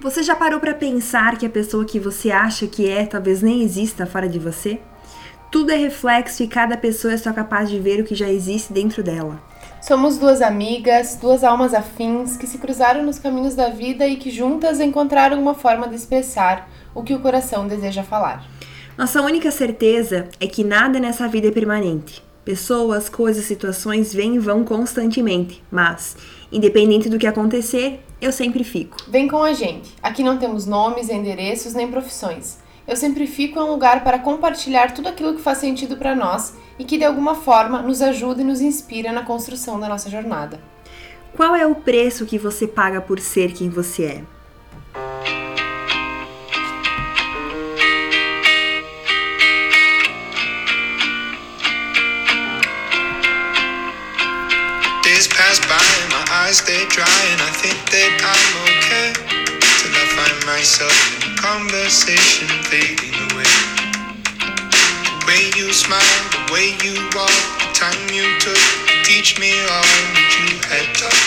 Você 0.00 0.22
já 0.22 0.34
parou 0.34 0.60
para 0.60 0.74
pensar 0.74 1.38
que 1.38 1.46
a 1.46 1.50
pessoa 1.50 1.84
que 1.84 2.00
você 2.00 2.30
acha 2.30 2.66
que 2.66 2.88
é 2.88 3.06
talvez 3.06 3.40
nem 3.40 3.62
exista 3.62 4.04
fora 4.04 4.28
de 4.28 4.38
você? 4.38 4.80
Tudo 5.50 5.70
é 5.70 5.76
reflexo 5.76 6.42
e 6.42 6.48
cada 6.48 6.76
pessoa 6.76 7.14
é 7.14 7.16
só 7.16 7.32
capaz 7.32 7.70
de 7.70 7.78
ver 7.78 8.00
o 8.00 8.04
que 8.04 8.14
já 8.14 8.28
existe 8.28 8.72
dentro 8.72 9.02
dela. 9.02 9.40
Somos 9.80 10.18
duas 10.18 10.42
amigas, 10.42 11.16
duas 11.16 11.44
almas 11.44 11.72
afins 11.72 12.36
que 12.36 12.46
se 12.46 12.58
cruzaram 12.58 13.04
nos 13.04 13.18
caminhos 13.18 13.54
da 13.54 13.68
vida 13.68 14.06
e 14.06 14.16
que 14.16 14.30
juntas 14.30 14.80
encontraram 14.80 15.40
uma 15.40 15.54
forma 15.54 15.86
de 15.86 15.94
expressar 15.94 16.68
o 16.94 17.02
que 17.02 17.14
o 17.14 17.20
coração 17.20 17.68
deseja 17.68 18.02
falar. 18.02 18.44
Nossa 18.98 19.22
única 19.22 19.50
certeza 19.50 20.28
é 20.40 20.46
que 20.46 20.64
nada 20.64 20.98
nessa 20.98 21.28
vida 21.28 21.48
é 21.48 21.52
permanente. 21.52 22.22
Pessoas, 22.44 23.08
coisas, 23.08 23.44
situações 23.44 24.12
vêm 24.12 24.34
e 24.34 24.38
vão 24.38 24.64
constantemente, 24.64 25.62
mas, 25.70 26.16
independente 26.52 27.08
do 27.08 27.18
que 27.18 27.26
acontecer, 27.26 28.04
eu 28.24 28.32
sempre 28.32 28.64
fico. 28.64 28.96
Vem 29.06 29.28
com 29.28 29.42
a 29.42 29.52
gente. 29.52 29.94
Aqui 30.02 30.22
não 30.22 30.38
temos 30.38 30.66
nomes, 30.66 31.10
endereços 31.10 31.74
nem 31.74 31.90
profissões. 31.90 32.58
Eu 32.86 32.96
sempre 32.96 33.26
fico 33.26 33.58
em 33.58 33.62
um 33.62 33.70
lugar 33.70 34.02
para 34.02 34.18
compartilhar 34.18 34.92
tudo 34.92 35.08
aquilo 35.08 35.34
que 35.34 35.42
faz 35.42 35.58
sentido 35.58 35.96
para 35.96 36.14
nós 36.14 36.54
e 36.78 36.84
que 36.84 36.98
de 36.98 37.04
alguma 37.04 37.34
forma 37.34 37.82
nos 37.82 38.02
ajuda 38.02 38.40
e 38.40 38.44
nos 38.44 38.60
inspira 38.60 39.12
na 39.12 39.22
construção 39.22 39.78
da 39.78 39.88
nossa 39.88 40.10
jornada. 40.10 40.60
Qual 41.36 41.54
é 41.54 41.66
o 41.66 41.74
preço 41.74 42.26
que 42.26 42.38
você 42.38 42.66
paga 42.66 43.00
por 43.00 43.20
ser 43.20 43.52
quem 43.52 43.68
você 43.68 44.04
é? 44.04 44.33
Eyes 56.54 56.62
stay 56.62 56.86
dry 56.88 57.20
and 57.34 57.40
I 57.42 57.50
think 57.58 57.78
that 57.90 58.12
I'm 58.22 58.50
okay 58.62 59.10
till 59.82 59.90
I 59.90 60.06
find 60.14 60.38
myself 60.46 60.94
in 61.18 61.32
a 61.32 61.34
conversation 61.34 62.46
fading 62.70 63.14
away. 63.30 63.54
The 65.02 65.18
way 65.26 65.42
you 65.58 65.72
smile, 65.72 66.20
the 66.30 66.52
way 66.54 66.78
you 66.86 66.94
walk, 67.10 67.34
the 67.58 67.70
time 67.74 67.98
you 68.14 68.38
took 68.38 68.54
to 68.54 68.94
teach 69.02 69.34
me 69.40 69.50
all 69.66 69.90
that 70.14 70.30
you 70.38 70.54
had 70.70 70.86
taught. 70.94 71.26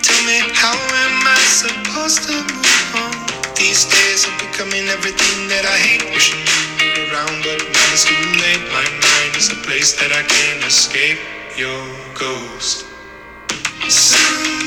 Tell 0.00 0.22
me 0.24 0.40
how 0.56 0.72
am 0.72 1.16
I 1.28 1.42
supposed 1.52 2.24
to 2.28 2.36
move 2.48 2.92
on? 2.96 3.12
These 3.60 3.84
days 3.92 4.24
I'm 4.24 4.36
becoming 4.40 4.88
everything 4.88 5.52
that 5.52 5.68
I 5.68 5.76
hate. 5.76 6.04
Wishing 6.16 6.40
you 6.40 6.56
were 6.80 7.12
around, 7.12 7.44
but 7.44 7.60
now 7.60 7.92
it's 7.92 8.08
too 8.08 8.16
late. 8.40 8.64
My 8.72 8.88
mind 8.88 9.36
is 9.36 9.52
a 9.52 9.58
place 9.68 9.92
that 10.00 10.16
I 10.16 10.24
can't 10.24 10.64
escape 10.64 11.20
your 11.60 11.84
ghost. 12.16 12.93
See. 13.94 14.63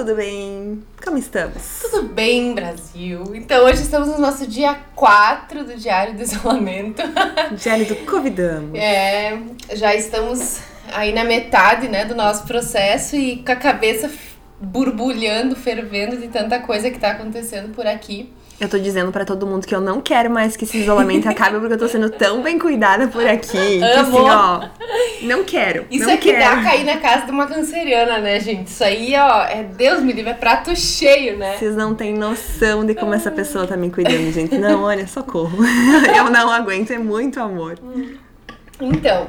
Tudo 0.00 0.14
bem? 0.14 0.82
Como 1.04 1.18
estamos? 1.18 1.78
Tudo 1.82 2.04
bem, 2.04 2.54
Brasil? 2.54 3.22
Então, 3.34 3.66
hoje 3.66 3.82
estamos 3.82 4.08
no 4.08 4.18
nosso 4.18 4.46
dia 4.46 4.80
4 4.94 5.62
do 5.62 5.76
Diário 5.76 6.14
do 6.14 6.22
Isolamento. 6.22 7.02
Diário 7.52 7.84
do 7.84 7.96
Covidamos. 8.06 8.78
É, 8.78 9.38
já 9.74 9.94
estamos 9.94 10.60
aí 10.90 11.12
na 11.12 11.22
metade, 11.22 11.86
né, 11.86 12.06
do 12.06 12.14
nosso 12.14 12.46
processo 12.46 13.14
e 13.14 13.44
com 13.44 13.52
a 13.52 13.56
cabeça 13.56 14.10
borbulhando, 14.58 15.54
fervendo 15.54 16.16
de 16.16 16.28
tanta 16.28 16.60
coisa 16.60 16.90
que 16.90 16.98
tá 16.98 17.10
acontecendo 17.10 17.74
por 17.74 17.86
aqui. 17.86 18.32
Eu 18.60 18.68
tô 18.68 18.78
dizendo 18.78 19.10
pra 19.10 19.24
todo 19.24 19.46
mundo 19.46 19.66
que 19.66 19.74
eu 19.74 19.80
não 19.80 20.02
quero 20.02 20.28
mais 20.28 20.54
que 20.54 20.64
esse 20.64 20.76
isolamento 20.76 21.26
acabe 21.30 21.58
porque 21.58 21.72
eu 21.72 21.78
tô 21.78 21.88
sendo 21.88 22.10
tão 22.10 22.42
bem 22.42 22.58
cuidada 22.58 23.08
por 23.08 23.26
aqui. 23.26 23.78
Que 23.78 23.82
assim, 23.82 24.18
Amo. 24.18 24.18
ó. 24.18 24.68
Não 25.22 25.42
quero. 25.44 25.86
Isso 25.90 26.04
não 26.04 26.12
é 26.12 26.16
que 26.18 26.30
quero. 26.30 26.56
dá 26.56 26.62
cair 26.62 26.84
na 26.84 26.98
casa 26.98 27.24
de 27.24 27.32
uma 27.32 27.46
canceriana, 27.46 28.18
né, 28.18 28.38
gente? 28.38 28.66
Isso 28.66 28.84
aí, 28.84 29.14
ó, 29.16 29.44
é 29.44 29.62
Deus 29.62 30.02
me 30.02 30.12
livre, 30.12 30.32
é 30.32 30.34
prato 30.34 30.76
cheio, 30.76 31.38
né? 31.38 31.56
Vocês 31.56 31.74
não 31.74 31.94
têm 31.94 32.12
noção 32.12 32.84
de 32.84 32.94
como 32.94 33.14
essa 33.14 33.30
pessoa 33.30 33.66
tá 33.66 33.78
me 33.78 33.90
cuidando, 33.90 34.30
gente. 34.30 34.58
Não, 34.58 34.82
olha, 34.84 35.06
socorro. 35.06 35.58
Eu 36.14 36.30
não 36.30 36.50
aguento, 36.50 36.90
é 36.90 36.98
muito 36.98 37.40
amor. 37.40 37.78
Então, 38.78 39.28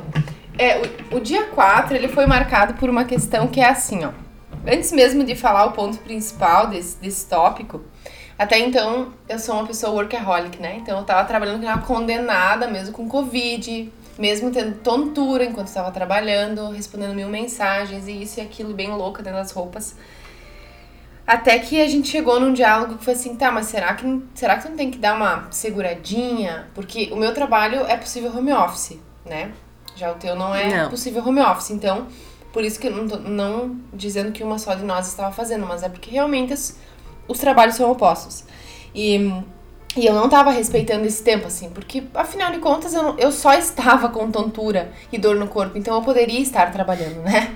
é, 0.57 0.81
o, 1.11 1.17
o 1.17 1.19
dia 1.21 1.45
4 1.45 1.95
ele 1.95 2.09
foi 2.09 2.25
marcado 2.25 2.73
por 2.73 2.89
uma 2.89 3.05
questão 3.05 3.47
que 3.47 3.61
é 3.61 3.69
assim, 3.69 4.03
ó. 4.03 4.09
Antes 4.67 4.91
mesmo 4.91 5.23
de 5.23 5.35
falar 5.35 5.65
o 5.65 5.71
ponto 5.71 5.97
principal 5.99 6.67
desse, 6.67 6.97
desse 6.97 7.27
tópico, 7.27 7.81
até 8.41 8.57
então 8.57 9.13
eu 9.29 9.37
sou 9.37 9.53
uma 9.53 9.67
pessoa 9.67 9.93
workaholic, 9.93 10.59
né? 10.59 10.77
Então 10.77 10.97
eu 10.97 11.05
tava 11.05 11.27
trabalhando 11.27 11.59
que 11.59 11.65
era 11.67 11.75
uma 11.75 11.85
condenada 11.85 12.67
mesmo 12.67 12.91
com 12.91 13.07
Covid, 13.07 13.93
mesmo 14.17 14.49
tendo 14.49 14.79
tontura 14.79 15.45
enquanto 15.45 15.67
eu 15.67 15.73
tava 15.75 15.91
trabalhando, 15.91 16.71
respondendo 16.71 17.13
mil 17.13 17.29
mensagens 17.29 18.07
e 18.07 18.23
isso 18.23 18.39
e 18.39 18.41
aquilo 18.41 18.73
bem 18.73 18.89
louca 18.89 19.21
dentro 19.21 19.37
das 19.37 19.51
roupas. 19.51 19.95
Até 21.27 21.59
que 21.59 21.79
a 21.79 21.87
gente 21.87 22.07
chegou 22.09 22.39
num 22.39 22.51
diálogo 22.51 22.97
que 22.97 23.05
foi 23.05 23.13
assim, 23.13 23.35
tá, 23.35 23.51
mas 23.51 23.67
será 23.67 23.93
que, 23.93 24.23
será 24.33 24.57
que 24.57 24.67
não 24.67 24.75
tem 24.75 24.89
que 24.89 24.97
dar 24.97 25.15
uma 25.15 25.47
seguradinha? 25.51 26.67
Porque 26.73 27.09
o 27.11 27.17
meu 27.17 27.35
trabalho 27.35 27.85
é 27.85 27.95
possível 27.95 28.35
home 28.35 28.51
office, 28.51 28.99
né? 29.23 29.51
Já 29.95 30.11
o 30.11 30.15
teu 30.15 30.35
não 30.35 30.55
é 30.55 30.81
Não. 30.81 30.89
possível 30.89 31.23
home 31.23 31.41
office. 31.41 31.69
Então, 31.69 32.07
por 32.51 32.63
isso 32.63 32.79
que 32.79 32.87
eu 32.87 32.91
não 32.91 33.07
tô 33.07 33.17
não 33.17 33.77
dizendo 33.93 34.31
que 34.31 34.43
uma 34.43 34.57
só 34.57 34.73
de 34.73 34.83
nós 34.83 35.07
estava 35.07 35.31
fazendo, 35.31 35.65
mas 35.67 35.83
é 35.83 35.89
porque 35.89 36.09
realmente 36.09 36.53
os, 36.53 36.75
os 37.27 37.39
trabalhos 37.39 37.75
são 37.75 37.91
opostos. 37.91 38.43
E, 38.93 39.17
e 39.95 40.05
eu 40.05 40.13
não 40.13 40.29
tava 40.29 40.51
respeitando 40.51 41.05
esse 41.05 41.23
tempo, 41.23 41.47
assim, 41.47 41.69
porque 41.69 42.03
afinal 42.13 42.51
de 42.51 42.59
contas 42.59 42.93
eu, 42.93 43.03
não- 43.03 43.19
eu 43.19 43.31
só 43.31 43.53
estava 43.53 44.09
com 44.09 44.29
tontura 44.31 44.91
e 45.11 45.17
dor 45.17 45.35
no 45.35 45.47
corpo, 45.47 45.77
então 45.77 45.95
eu 45.95 46.01
poderia 46.01 46.39
estar 46.39 46.71
trabalhando, 46.71 47.21
né? 47.21 47.53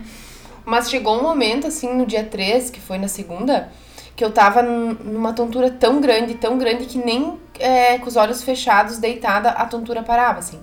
Mas 0.66 0.90
chegou 0.90 1.18
um 1.20 1.24
momento, 1.24 1.68
assim, 1.68 1.94
no 1.94 2.06
dia 2.06 2.24
3, 2.24 2.70
que 2.70 2.80
foi 2.82 2.98
na 2.98 3.08
segunda, 3.08 3.70
que 4.16 4.24
eu 4.26 4.32
tava 4.32 4.62
num- 4.64 4.94
numa 5.04 5.34
tontura 5.34 5.70
tão 5.70 6.02
grande, 6.02 6.36
tão 6.36 6.58
grande, 6.58 6.86
que 6.86 6.98
nem 6.98 7.40
é, 7.60 7.98
com 8.00 8.08
os 8.08 8.16
olhos 8.16 8.42
fechados, 8.44 8.98
deitada, 8.98 9.50
a 9.52 9.66
tontura 9.66 10.02
parava, 10.04 10.40
assim. 10.40 10.60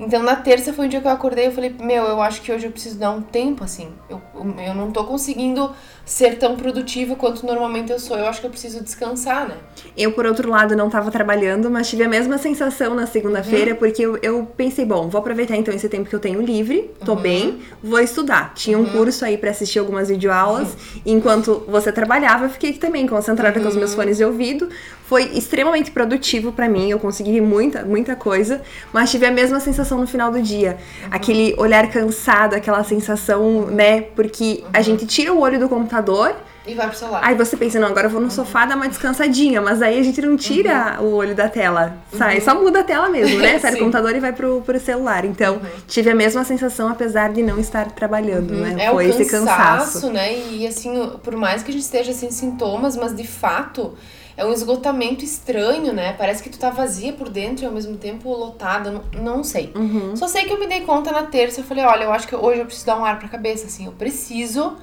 Então 0.00 0.22
na 0.22 0.36
terça 0.36 0.72
foi 0.72 0.86
um 0.86 0.88
dia 0.88 1.00
que 1.00 1.06
eu 1.06 1.10
acordei 1.10 1.48
e 1.48 1.50
falei, 1.50 1.74
meu, 1.80 2.04
eu 2.04 2.22
acho 2.22 2.40
que 2.40 2.52
hoje 2.52 2.66
eu 2.66 2.70
preciso 2.70 2.98
dar 2.98 3.10
um 3.10 3.20
tempo, 3.20 3.64
assim. 3.64 3.88
Eu, 4.08 4.20
eu 4.64 4.74
não 4.74 4.92
tô 4.92 5.04
conseguindo 5.04 5.72
ser 6.04 6.38
tão 6.38 6.56
produtiva 6.56 7.16
quanto 7.16 7.44
normalmente 7.44 7.90
eu 7.90 7.98
sou. 7.98 8.16
Eu 8.16 8.26
acho 8.26 8.40
que 8.40 8.46
eu 8.46 8.50
preciso 8.50 8.82
descansar, 8.82 9.48
né? 9.48 9.56
Eu, 9.96 10.12
por 10.12 10.24
outro 10.24 10.48
lado, 10.48 10.76
não 10.76 10.88
tava 10.88 11.10
trabalhando, 11.10 11.70
mas 11.70 11.88
tive 11.90 12.04
a 12.04 12.08
mesma 12.08 12.38
sensação 12.38 12.94
na 12.94 13.06
segunda-feira, 13.06 13.74
porque 13.74 14.02
eu, 14.02 14.18
eu 14.22 14.46
pensei, 14.56 14.84
bom, 14.84 15.08
vou 15.08 15.18
aproveitar 15.18 15.56
então 15.56 15.74
esse 15.74 15.88
tempo 15.88 16.08
que 16.08 16.14
eu 16.14 16.20
tenho 16.20 16.40
livre, 16.40 16.90
tô 17.04 17.16
bem, 17.16 17.60
vou 17.82 17.98
estudar. 17.98 18.54
Tinha 18.54 18.78
um 18.78 18.86
curso 18.86 19.24
aí 19.24 19.36
pra 19.36 19.50
assistir 19.50 19.80
algumas 19.80 20.08
videoaulas, 20.08 20.76
e 21.04 21.12
enquanto 21.12 21.64
você 21.68 21.90
trabalhava, 21.90 22.46
eu 22.46 22.50
fiquei 22.50 22.72
também 22.72 23.06
concentrada 23.06 23.60
com 23.60 23.68
os 23.68 23.76
meus 23.76 23.94
fones 23.94 24.16
de 24.16 24.24
ouvido. 24.24 24.68
Foi 25.08 25.24
extremamente 25.24 25.90
produtivo 25.90 26.52
pra 26.52 26.68
mim, 26.68 26.90
eu 26.90 26.98
consegui 26.98 27.40
muita, 27.40 27.82
muita 27.82 28.14
coisa, 28.14 28.60
mas 28.92 29.10
tive 29.10 29.24
a 29.24 29.30
mesma 29.30 29.58
sensação 29.58 29.98
no 29.98 30.06
final 30.06 30.30
do 30.30 30.42
dia. 30.42 30.76
Aquele 31.10 31.54
olhar 31.56 31.90
cansado, 31.90 32.54
aquela 32.54 32.84
sensação, 32.84 33.66
né, 33.68 34.02
porque 34.02 34.64
a 34.70 34.82
gente 34.82 35.06
tira 35.06 35.32
o 35.32 35.40
olho 35.40 35.58
do 35.58 35.66
computador 35.66 36.36
E 36.66 36.74
vai 36.74 36.86
pro 36.88 36.98
celular. 36.98 37.22
Aí 37.24 37.34
você 37.34 37.56
pensa, 37.56 37.80
não, 37.80 37.88
agora 37.88 38.08
eu 38.08 38.10
vou 38.10 38.20
no 38.20 38.30
sofá 38.30 38.66
dar 38.66 38.76
uma 38.76 38.86
descansadinha, 38.86 39.62
mas 39.62 39.80
aí 39.80 39.98
a 39.98 40.02
gente 40.02 40.20
não 40.20 40.36
tira 40.36 40.98
o 41.00 41.14
olho 41.14 41.34
da 41.34 41.48
tela. 41.48 41.96
Sai, 42.12 42.42
só 42.42 42.54
muda 42.54 42.80
a 42.80 42.84
tela 42.84 43.08
mesmo, 43.08 43.38
né? 43.38 43.56
Sai 43.60 43.70
do 43.72 43.78
computador 43.78 44.14
e 44.14 44.20
vai 44.20 44.34
pro, 44.34 44.60
pro 44.60 44.78
celular. 44.78 45.24
Então, 45.24 45.62
tive 45.86 46.10
a 46.10 46.14
mesma 46.14 46.44
sensação, 46.44 46.86
apesar 46.90 47.32
de 47.32 47.42
não 47.42 47.58
estar 47.58 47.90
trabalhando, 47.92 48.52
né? 48.52 48.76
É 48.84 48.90
Foi 48.90 49.06
o 49.06 49.08
esse 49.08 49.24
cansaço, 49.24 50.02
cansaço. 50.02 50.10
né? 50.12 50.38
E 50.50 50.66
assim, 50.66 51.12
por 51.22 51.34
mais 51.34 51.62
que 51.62 51.70
a 51.70 51.72
gente 51.72 51.84
esteja 51.84 52.12
sem 52.12 52.30
sintomas, 52.30 52.94
mas 52.94 53.16
de 53.16 53.26
fato 53.26 53.96
é 54.38 54.46
um 54.46 54.52
esgotamento 54.52 55.24
estranho, 55.24 55.92
né? 55.92 56.12
Parece 56.12 56.44
que 56.44 56.48
tu 56.48 56.56
tá 56.60 56.70
vazia 56.70 57.12
por 57.12 57.28
dentro 57.28 57.64
e 57.64 57.66
ao 57.66 57.72
mesmo 57.72 57.96
tempo 57.96 58.30
lotada, 58.30 58.88
não, 58.92 59.02
não 59.20 59.42
sei. 59.42 59.72
Uhum. 59.74 60.14
Só 60.14 60.28
sei 60.28 60.44
que 60.44 60.52
eu 60.52 60.60
me 60.60 60.68
dei 60.68 60.82
conta 60.82 61.10
na 61.10 61.24
terça, 61.24 61.60
eu 61.60 61.64
falei, 61.64 61.84
olha, 61.84 62.04
eu 62.04 62.12
acho 62.12 62.28
que 62.28 62.36
hoje 62.36 62.60
eu 62.60 62.64
preciso 62.64 62.86
dar 62.86 63.00
um 63.00 63.04
ar 63.04 63.18
pra 63.18 63.28
cabeça, 63.28 63.66
assim, 63.66 63.86
eu 63.86 63.92
preciso 63.92 64.76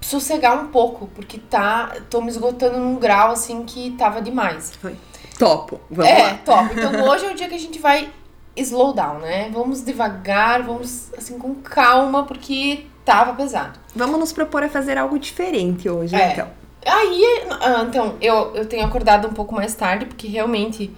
sossegar 0.00 0.56
um 0.56 0.68
pouco, 0.68 1.08
porque 1.16 1.36
tá, 1.36 1.96
tô 2.08 2.20
me 2.20 2.28
esgotando 2.28 2.78
num 2.78 2.94
grau 2.94 3.32
assim 3.32 3.64
que 3.64 3.90
tava 3.98 4.22
demais. 4.22 4.72
Foi. 4.80 4.94
Topo. 5.36 5.80
Vamos 5.90 6.12
é, 6.12 6.22
lá. 6.22 6.34
top. 6.44 6.74
Então 6.76 7.02
hoje 7.10 7.26
é 7.26 7.32
o 7.32 7.34
dia 7.34 7.48
que 7.48 7.56
a 7.56 7.58
gente 7.58 7.80
vai 7.80 8.08
slow 8.56 8.92
down, 8.92 9.18
né? 9.18 9.50
Vamos 9.52 9.82
devagar, 9.84 10.62
vamos 10.62 11.12
assim 11.18 11.36
com 11.40 11.56
calma, 11.56 12.22
porque 12.22 12.86
tava 13.04 13.34
pesado. 13.34 13.80
Vamos 13.96 14.20
nos 14.20 14.32
propor 14.32 14.62
a 14.62 14.68
fazer 14.68 14.96
algo 14.96 15.18
diferente 15.18 15.90
hoje, 15.90 16.14
É. 16.14 16.34
então. 16.34 16.65
Aí, 16.86 17.42
ah, 17.50 17.84
então, 17.88 18.14
eu, 18.20 18.54
eu 18.54 18.66
tenho 18.66 18.86
acordado 18.86 19.28
um 19.28 19.32
pouco 19.32 19.54
mais 19.54 19.74
tarde, 19.74 20.06
porque 20.06 20.28
realmente 20.28 20.90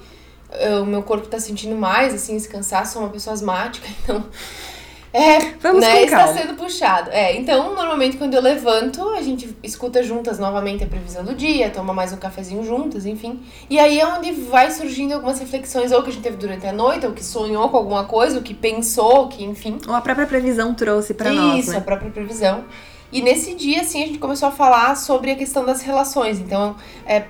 eh, 0.50 0.78
o 0.78 0.86
meu 0.86 1.02
corpo 1.02 1.26
tá 1.26 1.40
sentindo 1.40 1.74
mais, 1.74 2.12
assim, 2.14 2.36
esse 2.36 2.48
cansaço, 2.48 2.94
sou 2.94 3.02
uma 3.02 3.10
pessoa 3.10 3.34
asmática, 3.34 3.88
então. 4.02 4.24
É, 5.10 5.38
Vamos 5.62 5.80
né, 5.80 6.02
está 6.02 6.18
calma. 6.18 6.38
sendo 6.38 6.54
puxado. 6.54 7.10
É, 7.10 7.34
então, 7.34 7.74
normalmente 7.74 8.18
quando 8.18 8.34
eu 8.34 8.42
levanto, 8.42 9.08
a 9.10 9.22
gente 9.22 9.56
escuta 9.62 10.02
juntas 10.02 10.38
novamente 10.38 10.84
a 10.84 10.86
previsão 10.86 11.24
do 11.24 11.34
dia, 11.34 11.70
toma 11.70 11.94
mais 11.94 12.12
um 12.12 12.18
cafezinho 12.18 12.62
juntas, 12.62 13.06
enfim. 13.06 13.40
E 13.70 13.78
aí 13.78 13.98
é 13.98 14.06
onde 14.06 14.32
vai 14.32 14.70
surgindo 14.70 15.14
algumas 15.14 15.40
reflexões, 15.40 15.92
ou 15.92 16.02
que 16.02 16.10
a 16.10 16.12
gente 16.12 16.22
teve 16.22 16.36
durante 16.36 16.66
a 16.66 16.72
noite, 16.72 17.06
ou 17.06 17.12
que 17.12 17.24
sonhou 17.24 17.70
com 17.70 17.78
alguma 17.78 18.04
coisa, 18.04 18.36
ou 18.36 18.42
que 18.42 18.52
pensou, 18.52 19.28
que 19.28 19.42
enfim. 19.42 19.78
Ou 19.88 19.94
a 19.94 20.00
própria 20.02 20.26
previsão 20.26 20.74
trouxe 20.74 21.14
pra 21.14 21.32
nós, 21.32 21.60
Isso, 21.60 21.70
né? 21.70 21.78
a 21.78 21.80
própria 21.80 22.10
previsão. 22.10 22.64
E 23.10 23.22
nesse 23.22 23.54
dia, 23.54 23.80
assim, 23.80 24.02
a 24.02 24.06
gente 24.06 24.18
começou 24.18 24.48
a 24.48 24.52
falar 24.52 24.94
sobre 24.96 25.30
a 25.30 25.36
questão 25.36 25.64
das 25.64 25.82
relações. 25.82 26.38
Então, 26.38 26.76
é, 27.06 27.24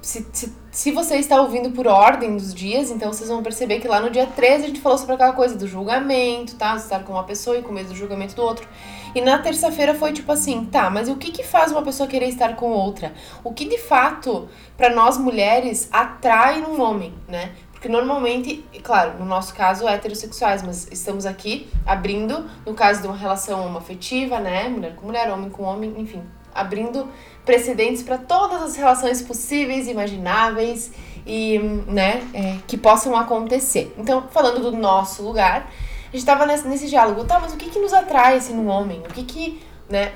se, 0.00 0.26
se, 0.32 0.52
se 0.70 0.90
você 0.92 1.16
está 1.16 1.40
ouvindo 1.40 1.70
por 1.70 1.86
ordem 1.86 2.36
dos 2.36 2.54
dias, 2.54 2.90
então 2.90 3.12
vocês 3.12 3.28
vão 3.28 3.42
perceber 3.42 3.80
que 3.80 3.88
lá 3.88 4.00
no 4.00 4.10
dia 4.10 4.26
13 4.26 4.64
a 4.64 4.66
gente 4.68 4.80
falou 4.80 4.96
sobre 4.96 5.14
aquela 5.14 5.32
coisa 5.32 5.56
do 5.56 5.66
julgamento, 5.66 6.54
tá? 6.56 6.76
Estar 6.76 7.02
com 7.04 7.12
uma 7.12 7.24
pessoa 7.24 7.58
e 7.58 7.62
com 7.62 7.72
medo 7.72 7.88
do 7.88 7.94
julgamento 7.96 8.34
do 8.34 8.42
outro. 8.42 8.66
E 9.14 9.20
na 9.20 9.38
terça-feira 9.38 9.94
foi 9.94 10.12
tipo 10.12 10.30
assim, 10.30 10.64
tá, 10.66 10.88
mas 10.88 11.08
o 11.08 11.16
que 11.16 11.32
que 11.32 11.42
faz 11.42 11.72
uma 11.72 11.82
pessoa 11.82 12.08
querer 12.08 12.28
estar 12.28 12.54
com 12.56 12.70
outra? 12.70 13.12
O 13.42 13.52
que 13.52 13.64
de 13.64 13.78
fato, 13.78 14.48
para 14.76 14.94
nós 14.94 15.18
mulheres, 15.18 15.88
atrai 15.90 16.60
num 16.60 16.80
homem, 16.80 17.12
né? 17.26 17.52
Porque 17.78 17.88
normalmente, 17.88 18.64
claro, 18.82 19.20
no 19.20 19.24
nosso 19.24 19.54
caso 19.54 19.86
heterossexuais, 19.86 20.64
mas 20.64 20.88
estamos 20.90 21.24
aqui 21.24 21.70
abrindo, 21.86 22.44
no 22.66 22.74
caso 22.74 23.00
de 23.00 23.06
uma 23.06 23.16
relação 23.16 23.64
homoafetiva, 23.64 24.40
né? 24.40 24.68
Mulher 24.68 24.96
com 24.96 25.06
mulher, 25.06 25.32
homem 25.32 25.48
com 25.48 25.62
homem, 25.62 25.94
enfim, 25.96 26.20
abrindo 26.52 27.08
precedentes 27.44 28.02
para 28.02 28.18
todas 28.18 28.62
as 28.62 28.74
relações 28.74 29.22
possíveis, 29.22 29.86
imagináveis 29.86 30.90
e, 31.24 31.56
né, 31.86 32.20
é, 32.34 32.56
que 32.66 32.76
possam 32.76 33.16
acontecer. 33.16 33.94
Então, 33.96 34.26
falando 34.28 34.60
do 34.60 34.76
nosso 34.76 35.22
lugar, 35.22 35.70
a 36.12 36.16
gente 36.16 36.26
tava 36.26 36.46
nesse, 36.46 36.66
nesse 36.66 36.88
diálogo, 36.88 37.24
tá, 37.24 37.38
mas 37.38 37.54
o 37.54 37.56
que 37.56 37.70
que 37.70 37.78
nos 37.78 37.92
atrai, 37.92 38.38
assim, 38.38 38.54
no 38.54 38.66
homem? 38.66 38.98
O 39.08 39.14
que 39.14 39.22
que, 39.22 39.62
né, 39.88 40.14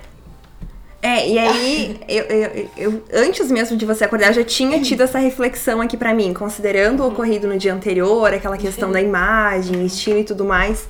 É, 1.03 1.29
e 1.29 1.37
aí, 1.39 2.01
eu, 2.09 2.25
eu, 2.25 2.69
eu- 2.77 3.03
antes 3.13 3.51
mesmo 3.51 3.77
de 3.77 3.85
você 3.85 4.05
acordar, 4.05 4.29
eu 4.29 4.35
já 4.35 4.45
tinha 4.45 4.81
tido 4.81 5.03
essa 5.03 5.19
reflexão 5.19 5.81
aqui 5.81 5.97
pra 5.97 6.15
mim, 6.15 6.33
considerando 6.33 7.03
o 7.03 7.09
ocorrido 7.09 7.49
no 7.49 7.59
dia 7.59 7.75
anterior, 7.75 8.33
aquela 8.33 8.57
questão 8.57 8.91
da 8.93 9.01
imagem, 9.01 9.85
estilo 9.85 10.21
e 10.21 10.25
tudo 10.25 10.45
mais. 10.45 10.87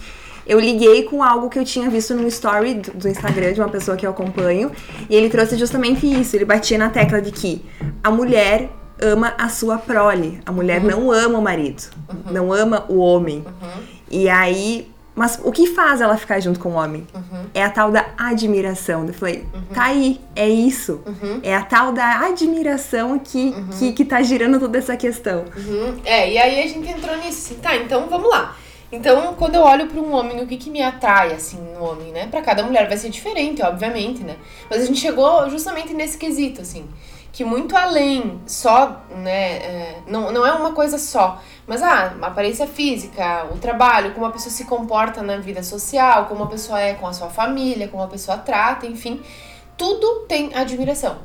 Eu 0.47 0.59
liguei 0.61 1.05
com 1.05 1.23
algo 1.23 1.49
que 1.49 1.59
eu 1.59 1.65
tinha 1.65 1.89
visto 1.89 2.15
no 2.15 2.27
story 2.29 2.75
do 2.75 2.91
do 2.93 3.09
Instagram 3.09 3.53
de 3.53 3.61
uma 3.61 3.69
pessoa 3.69 3.97
que 3.97 4.05
eu 4.07 4.11
acompanho, 4.11 4.71
e 5.09 5.15
ele 5.17 5.31
trouxe 5.31 5.57
justamente 5.57 6.05
isso. 6.05 6.37
Ele 6.37 6.45
batia 6.45 6.77
na 6.77 6.91
tecla 6.91 7.21
de 7.23 7.31
que 7.33 7.65
a 8.03 8.11
mulher 8.11 8.69
ama 9.01 9.35
a 9.39 9.49
sua 9.49 9.79
prole, 9.79 10.41
a 10.45 10.53
mulher 10.53 10.83
não 10.83 11.11
ama 11.11 11.39
o 11.39 11.43
marido, 11.43 11.85
não 12.31 12.53
ama 12.53 12.85
o 12.89 12.99
homem. 12.99 13.45
E 14.11 14.29
aí, 14.29 14.92
mas 15.15 15.39
o 15.45 15.53
que 15.53 15.67
faz 15.67 16.01
ela 16.01 16.17
ficar 16.17 16.41
junto 16.41 16.59
com 16.59 16.71
o 16.71 16.75
homem? 16.75 17.07
É 17.53 17.63
a 17.63 17.71
tal 17.71 17.91
da 17.91 18.07
admiração. 18.17 19.07
Eu 19.07 19.13
falei, 19.13 19.47
tá 19.75 19.85
aí, 19.85 20.21
é 20.35 20.49
isso. 20.49 21.03
É 21.43 21.55
a 21.55 21.63
tal 21.63 21.93
da 21.93 22.21
admiração 22.27 23.19
que, 23.19 23.55
que, 23.79 23.93
que 23.93 24.05
tá 24.05 24.23
girando 24.23 24.59
toda 24.59 24.79
essa 24.79 24.97
questão. 24.97 25.45
Uhum. 25.57 26.01
É, 26.05 26.33
e 26.33 26.39
aí 26.39 26.63
a 26.63 26.67
gente 26.67 26.89
entrou 26.89 27.17
nisso, 27.17 27.53
assim, 27.53 27.61
tá, 27.61 27.77
então 27.77 28.09
vamos 28.09 28.31
lá. 28.31 28.57
Então, 28.91 29.35
quando 29.39 29.55
eu 29.55 29.63
olho 29.63 29.87
para 29.87 29.99
um 29.99 30.13
homem, 30.13 30.43
o 30.43 30.47
que 30.47 30.59
que 30.59 30.69
me 30.69 30.83
atrai, 30.83 31.33
assim, 31.33 31.59
no 31.59 31.83
homem, 31.83 32.13
né? 32.13 32.27
Pra 32.27 32.43
cada 32.43 32.63
mulher 32.63 32.87
vai 32.87 32.99
ser 32.99 33.09
diferente, 33.09 33.63
obviamente, 33.63 34.23
né? 34.23 34.37
Mas 34.69 34.83
a 34.83 34.85
gente 34.87 35.01
chegou 35.01 35.49
justamente 35.49 35.95
nesse 35.95 36.19
quesito, 36.19 36.61
assim, 36.61 36.85
que 37.33 37.45
muito 37.45 37.75
além 37.75 38.41
só, 38.47 39.03
né, 39.17 39.57
é, 39.57 39.99
não, 40.07 40.31
não 40.31 40.47
é 40.47 40.53
uma 40.53 40.73
coisa 40.73 40.99
só, 40.99 41.41
mas 41.67 41.83
ah, 41.83 42.15
a 42.21 42.27
aparência 42.27 42.67
física, 42.67 43.47
o 43.51 43.57
trabalho, 43.59 44.13
como 44.13 44.27
a 44.27 44.31
pessoa 44.31 44.53
se 44.53 44.65
comporta 44.67 45.23
na 45.23 45.39
vida 45.39 45.63
social, 45.63 46.27
como 46.27 46.45
a 46.45 46.47
pessoa 46.47 46.79
é 46.79 46.93
com 46.93 47.07
a 47.07 47.13
sua 47.13 47.31
família, 47.31 47.89
como 47.89 48.03
a 48.03 48.07
pessoa 48.07 48.37
trata, 48.37 48.87
enfim, 48.87 49.23
tudo 49.79 50.27
tem 50.29 50.55
admiração. 50.55 51.17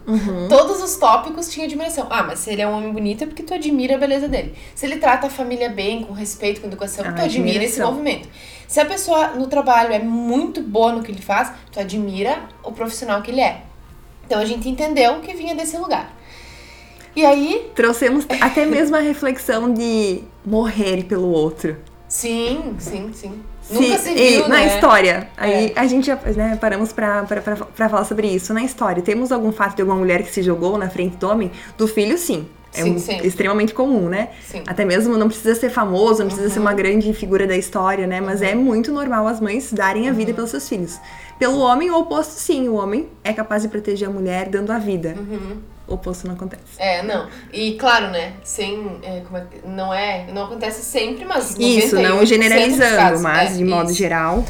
Todos 0.48 0.82
os 0.82 0.96
tópicos 0.96 1.50
tinham 1.50 1.66
admiração. 1.68 2.08
Ah, 2.10 2.24
mas 2.24 2.40
se 2.40 2.50
ele 2.50 2.62
é 2.62 2.68
um 2.68 2.76
homem 2.78 2.92
bonito 2.92 3.26
é 3.26 3.28
porque 3.28 3.44
tu 3.44 3.54
admira 3.54 3.96
a 3.96 3.98
beleza 3.98 4.28
dele. 4.28 4.56
Se 4.74 4.86
ele 4.86 4.96
trata 4.98 5.28
a 5.28 5.30
família 5.30 5.70
bem, 5.70 6.04
com 6.04 6.14
respeito, 6.14 6.62
com 6.62 6.68
educação, 6.68 7.06
Ah, 7.06 7.12
tu 7.12 7.22
admira 7.22 7.64
esse 7.66 7.82
movimento. 7.82 8.30
Se 8.68 8.80
a 8.80 8.86
pessoa 8.86 9.28
no 9.32 9.48
trabalho 9.48 9.94
é 9.94 10.00
muito 10.00 10.62
boa 10.62 10.94
no 10.94 11.04
que 11.04 11.12
ele 11.12 11.22
faz, 11.22 11.52
tu 11.72 11.80
admira 11.80 12.40
o 12.64 12.72
profissional 12.72 13.22
que 13.22 13.30
ele 13.32 13.42
é. 13.42 13.64
Então 14.28 14.40
a 14.42 14.46
gente 14.46 14.68
entendeu 14.70 15.22
que 15.22 15.34
vinha 15.34 15.56
desse 15.56 15.78
lugar. 15.78 16.14
E 17.16 17.26
aí, 17.26 17.72
Trouxemos 17.74 18.28
até 18.42 18.66
mesmo 18.66 18.96
a 18.96 19.00
reflexão 19.00 19.74
de 19.74 20.22
morrer 20.46 21.04
pelo 21.06 21.30
outro. 21.32 21.78
sim, 22.08 22.76
sim, 22.78 23.10
sim. 23.14 23.42
Nunca 23.70 23.98
se 23.98 24.12
e 24.12 24.30
viu, 24.38 24.42
na 24.48 24.56
né? 24.56 24.68
história, 24.68 25.30
aí 25.36 25.74
É. 25.76 25.80
a 25.80 25.86
gente 25.88 26.10
né, 26.38 26.58
paramos 26.62 26.94
pra, 26.94 27.24
pra, 27.24 27.42
pra, 27.42 27.56
pra 27.58 27.90
falar 27.90 28.06
sobre 28.06 28.28
isso. 28.28 28.54
Na 28.54 28.64
história, 28.64 29.02
temos 29.04 29.30
algum 29.32 29.52
fato 29.52 29.76
de 29.76 29.82
alguma 29.82 29.98
mulher 30.00 30.24
que 30.24 30.32
se 30.32 30.42
jogou 30.42 30.78
na 30.78 30.90
frente 30.90 31.18
do 31.18 31.28
homem? 31.28 31.52
Do 31.78 31.86
filho, 31.88 32.18
sim. 32.18 32.48
É 32.78 32.84
Sim, 32.84 32.96
um- 32.96 33.00
sim. 33.00 33.18
extremamente 33.24 33.74
comum, 33.74 34.08
né? 34.08 34.30
Sim. 34.46 34.62
Até 34.68 34.86
mesmo 34.86 35.18
não 35.18 35.28
precisa 35.28 35.56
ser 35.56 35.70
famoso, 35.70 36.20
não 36.20 36.28
precisa 36.28 36.50
ser 36.50 36.60
Uhum. 36.60 36.66
uma 36.66 36.74
grande 36.74 37.12
figura 37.14 37.48
da 37.48 37.56
história, 37.58 38.06
né? 38.06 38.22
Mas 38.22 38.42
é 38.42 38.54
muito 38.54 38.92
normal 38.92 39.28
as 39.28 39.40
mães 39.40 39.74
darem 39.74 40.08
a 40.08 40.12
vida 40.12 40.30
Uhum. 40.32 40.36
pelos 40.36 40.52
seus 40.52 40.70
filhos. 40.70 41.00
Pelo 41.40 41.60
homem, 41.60 41.90
o 41.92 41.98
oposto, 42.00 42.32
sim. 42.32 42.68
O 42.70 42.76
homem 42.76 43.08
é 43.24 43.34
capaz 43.34 43.64
de 43.64 43.68
proteger 43.70 44.08
a 44.08 44.12
mulher 44.12 44.50
dando 44.50 44.72
a 44.72 44.78
vida. 44.80 45.16
Uhum. 45.18 45.58
O 45.88 45.94
oposto 45.94 46.28
não 46.28 46.36
acontece. 46.36 46.62
É, 46.78 47.02
não. 47.02 47.28
E 47.54 47.74
claro, 47.76 48.08
né? 48.12 48.34
Sem. 48.44 49.00
é, 49.04 49.20
é 49.20 49.24
não 49.66 49.94
é. 49.94 50.26
Não 50.34 50.44
acontece 50.46 50.84
sempre, 50.84 51.24
mas. 51.26 51.56
Isso, 51.58 51.96
98% 51.96 52.02
não 52.10 52.26
generalizando, 52.26 53.20
mas 53.22 53.52
É, 53.52 53.58
de 53.58 53.64
modo 53.64 53.90
isso. 53.90 53.98
geral. 53.98 54.44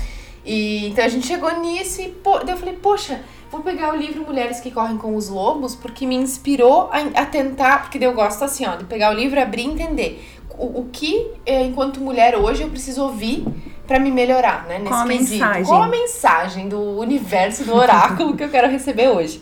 E 0.48 0.88
então 0.88 1.04
a 1.04 1.10
gente 1.10 1.28
chegou 1.28 1.60
nisso 1.60 2.02
e 2.02 2.08
pô, 2.08 2.40
daí 2.40 2.52
eu 2.52 2.58
falei, 2.58 2.76
poxa, 2.76 3.20
vou 3.52 3.62
pegar 3.62 3.94
o 3.94 3.98
livro 3.98 4.26
Mulheres 4.26 4.62
que 4.62 4.72
Correm 4.72 4.98
com 4.98 5.14
os 5.16 5.28
Lobos, 5.28 5.76
porque 5.76 6.06
me 6.06 6.16
inspirou 6.16 6.90
a, 6.92 7.22
a 7.22 7.26
tentar, 7.26 7.82
porque 7.82 8.04
eu 8.04 8.14
gosto 8.14 8.44
assim, 8.46 8.66
ó, 8.66 8.78
de 8.78 8.86
pegar 8.86 9.12
o 9.12 9.14
livro, 9.14 9.40
abrir 9.40 9.64
e 9.64 9.66
entender 9.66 10.26
o, 10.58 10.82
o 10.82 10.90
que, 10.92 11.32
é, 11.46 11.64
enquanto 11.64 12.00
mulher 12.00 12.36
hoje, 12.36 12.64
eu 12.64 12.70
preciso 12.70 13.04
ouvir 13.04 13.46
pra 13.86 14.00
me 14.00 14.12
melhorar, 14.12 14.66
né? 14.68 14.80
Nesse 14.80 14.90
Qual 14.90 15.02
a 15.02 15.08
quesito. 15.08 15.32
mensagem? 15.32 15.66
Qual 15.66 15.84
a 15.84 15.88
mensagem 15.88 16.70
do 16.70 16.80
universo, 17.00 17.64
do 17.64 17.76
oráculo 17.76 18.36
que 18.36 18.44
eu 18.44 18.50
quero 18.50 18.70
receber 18.70 19.10
hoje? 19.10 19.42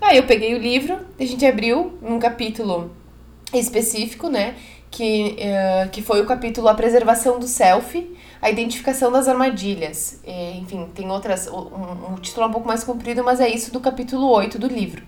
Aí 0.00 0.18
eu 0.18 0.24
peguei 0.24 0.54
o 0.54 0.58
livro, 0.58 0.98
a 1.18 1.24
gente 1.24 1.44
abriu 1.46 1.98
um 2.02 2.18
capítulo 2.18 2.90
específico, 3.52 4.28
né? 4.28 4.54
Que, 4.96 5.36
eh, 5.38 5.88
que 5.92 6.00
foi 6.00 6.22
o 6.22 6.26
capítulo 6.26 6.68
A 6.68 6.74
Preservação 6.74 7.38
do 7.38 7.46
Selfie, 7.46 8.16
a 8.40 8.48
identificação 8.48 9.12
das 9.12 9.28
armadilhas. 9.28 10.20
Eh, 10.24 10.56
enfim, 10.56 10.88
tem 10.94 11.10
outras. 11.10 11.46
Um, 11.48 12.14
um 12.14 12.14
título 12.14 12.46
é 12.46 12.48
um 12.48 12.52
pouco 12.52 12.66
mais 12.66 12.82
comprido, 12.82 13.22
mas 13.22 13.38
é 13.38 13.46
isso 13.46 13.70
do 13.70 13.78
capítulo 13.78 14.26
8 14.26 14.58
do 14.58 14.66
livro. 14.66 15.02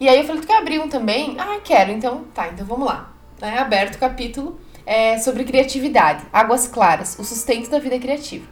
E 0.00 0.08
aí 0.08 0.18
eu 0.18 0.24
falei, 0.24 0.40
tu 0.40 0.48
quer 0.48 0.58
abrir 0.58 0.80
um 0.80 0.88
também? 0.88 1.36
Ah, 1.38 1.60
quero. 1.62 1.92
Então, 1.92 2.24
tá, 2.34 2.48
então 2.48 2.66
vamos 2.66 2.86
lá. 2.86 3.12
É 3.40 3.58
aberto 3.58 3.94
o 3.94 3.98
capítulo 3.98 4.58
é, 4.84 5.16
sobre 5.18 5.44
criatividade, 5.44 6.24
águas 6.32 6.66
claras, 6.66 7.16
o 7.16 7.22
sustento 7.22 7.70
da 7.70 7.78
vida 7.78 8.00
criativa. 8.00 8.46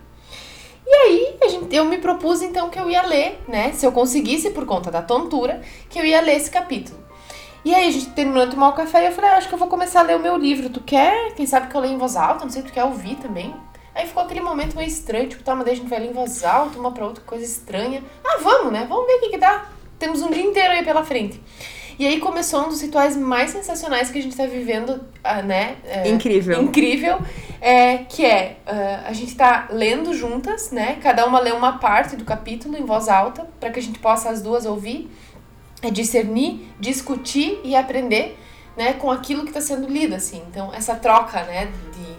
E 0.86 0.94
aí, 0.94 1.36
a 1.42 1.48
gente, 1.48 1.74
eu 1.74 1.84
me 1.86 1.98
propus 1.98 2.40
então 2.40 2.70
que 2.70 2.78
eu 2.78 2.88
ia 2.88 3.02
ler, 3.02 3.42
né? 3.48 3.72
Se 3.72 3.84
eu 3.84 3.90
conseguisse, 3.90 4.50
por 4.50 4.64
conta 4.64 4.92
da 4.92 5.02
tontura, 5.02 5.60
que 5.90 5.98
eu 5.98 6.04
ia 6.04 6.20
ler 6.20 6.36
esse 6.36 6.50
capítulo. 6.50 7.07
E 7.68 7.74
aí, 7.74 7.86
a 7.86 7.90
gente 7.90 8.08
terminou 8.12 8.46
de 8.46 8.52
tomar 8.52 8.70
o 8.70 8.72
café 8.72 9.02
e 9.02 9.06
eu 9.08 9.12
falei, 9.12 9.28
ah, 9.28 9.36
acho 9.36 9.46
que 9.46 9.52
eu 9.52 9.58
vou 9.58 9.68
começar 9.68 10.00
a 10.00 10.02
ler 10.02 10.16
o 10.16 10.18
meu 10.18 10.38
livro. 10.38 10.70
Tu 10.70 10.80
quer? 10.80 11.34
Quem 11.34 11.44
sabe 11.44 11.68
que 11.68 11.74
eu 11.74 11.82
leio 11.82 11.92
em 11.92 11.98
voz 11.98 12.16
alta? 12.16 12.42
Não 12.46 12.50
sei, 12.50 12.62
tu 12.62 12.72
quer 12.72 12.82
ouvir 12.82 13.16
também? 13.16 13.54
Aí 13.94 14.06
ficou 14.06 14.22
aquele 14.22 14.40
momento 14.40 14.74
meio 14.74 14.88
estranho, 14.88 15.28
tipo, 15.28 15.42
tá, 15.42 15.54
mas 15.54 15.66
daí 15.66 15.74
a 15.74 15.76
gente 15.76 15.86
vai 15.90 15.98
ler 16.00 16.08
em 16.08 16.14
voz 16.14 16.42
alta, 16.44 16.78
uma 16.78 16.92
pra 16.92 17.04
outra, 17.04 17.22
coisa 17.26 17.44
estranha. 17.44 18.02
Ah, 18.24 18.38
vamos, 18.40 18.72
né? 18.72 18.86
Vamos 18.88 19.06
ver 19.06 19.16
o 19.16 19.20
que 19.20 19.28
que 19.28 19.36
dá. 19.36 19.66
Temos 19.98 20.22
um 20.22 20.30
dia 20.30 20.42
inteiro 20.42 20.72
aí 20.72 20.82
pela 20.82 21.04
frente. 21.04 21.42
E 21.98 22.06
aí 22.06 22.18
começou 22.18 22.64
um 22.64 22.68
dos 22.68 22.80
rituais 22.80 23.14
mais 23.14 23.50
sensacionais 23.50 24.10
que 24.10 24.18
a 24.18 24.22
gente 24.22 24.34
tá 24.34 24.46
vivendo, 24.46 25.04
ah, 25.22 25.42
né? 25.42 25.76
É, 25.84 26.08
Incrível. 26.08 26.62
incrível, 26.62 27.18
é, 27.60 27.98
que 27.98 28.24
é 28.24 28.56
ah, 28.66 29.02
a 29.08 29.12
gente 29.12 29.36
tá 29.36 29.68
lendo 29.70 30.14
juntas, 30.14 30.70
né? 30.70 30.96
Cada 31.02 31.26
uma 31.26 31.38
lê 31.38 31.52
uma 31.52 31.76
parte 31.78 32.16
do 32.16 32.24
capítulo 32.24 32.78
em 32.78 32.86
voz 32.86 33.10
alta, 33.10 33.46
para 33.60 33.68
que 33.68 33.78
a 33.78 33.82
gente 33.82 33.98
possa 33.98 34.30
as 34.30 34.40
duas 34.40 34.64
ouvir, 34.64 35.10
é 35.82 35.90
discernir, 35.90 36.68
discutir 36.78 37.60
e 37.64 37.76
aprender, 37.76 38.38
né? 38.76 38.92
Com 38.94 39.10
aquilo 39.10 39.42
que 39.42 39.48
está 39.48 39.60
sendo 39.60 39.88
lido, 39.88 40.14
assim. 40.14 40.42
Então 40.50 40.72
essa 40.74 40.94
troca, 40.94 41.42
né? 41.44 41.66
De 41.66 42.17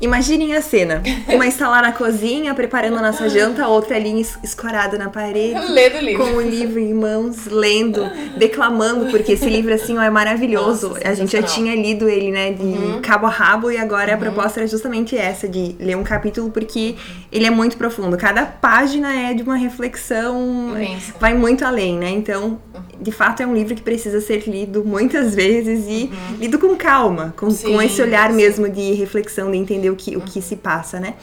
Imaginem 0.00 0.54
a 0.54 0.62
cena. 0.62 1.02
Uma 1.28 1.46
está 1.46 1.68
lá 1.68 1.82
na 1.82 1.92
cozinha, 1.92 2.54
preparando 2.54 2.96
a 2.98 3.02
nossa 3.02 3.28
janta, 3.28 3.64
a 3.64 3.68
outra 3.68 3.96
ali 3.96 4.20
es- 4.20 4.38
escorada 4.42 4.96
na 4.96 5.10
parede. 5.10 5.58
Lendo 5.70 5.96
o 5.98 6.00
livro. 6.00 6.24
Com 6.24 6.32
o 6.36 6.40
livro 6.40 6.78
em 6.80 6.94
mãos, 6.94 7.44
lendo, 7.46 8.08
declamando, 8.36 9.10
porque 9.10 9.32
esse 9.32 9.46
livro, 9.48 9.74
assim, 9.74 9.98
ó, 9.98 10.02
é 10.02 10.08
maravilhoso. 10.10 10.88
Nossa, 10.90 11.08
a 11.08 11.14
gente 11.14 11.32
já 11.32 11.42
tinha 11.42 11.74
lido 11.74 12.08
ele, 12.08 12.30
né, 12.30 12.52
de 12.52 13.00
cabo 13.02 13.26
a 13.26 13.30
rabo, 13.30 13.70
e 13.70 13.76
agora 13.76 14.14
a 14.14 14.16
proposta 14.16 14.60
era 14.60 14.66
justamente 14.66 15.16
essa, 15.16 15.46
de 15.46 15.76
ler 15.78 15.96
um 15.96 16.02
capítulo, 16.02 16.50
porque 16.50 16.94
ele 17.30 17.44
é 17.46 17.50
muito 17.50 17.76
profundo. 17.76 18.16
Cada 18.16 18.46
página 18.46 19.12
é 19.14 19.34
de 19.34 19.42
uma 19.42 19.56
reflexão, 19.56 20.70
Imensa. 20.74 21.12
vai 21.20 21.34
muito 21.34 21.64
além, 21.64 21.98
né? 21.98 22.10
Então, 22.10 22.58
de 23.00 23.12
fato, 23.12 23.42
é 23.42 23.46
um 23.46 23.54
livro 23.54 23.74
que 23.74 23.82
precisa 23.82 24.20
ser 24.20 24.48
lido 24.48 24.84
muitas 24.84 25.34
vezes 25.34 25.84
e 25.88 26.10
lido 26.38 26.58
com 26.58 26.74
calma, 26.76 27.34
com, 27.36 27.46
com 27.46 27.50
Sim, 27.52 27.84
esse 27.84 28.00
olhar 28.00 28.30
sim. 28.30 28.36
mesmo 28.36 28.68
de 28.68 28.92
reflexão, 28.94 29.50
de 29.50 29.58
entender 29.58 29.89
o 29.90 29.96
que, 29.96 30.16
o 30.16 30.20
que 30.20 30.40
se 30.40 30.56
passa, 30.56 30.98
né? 31.00 31.14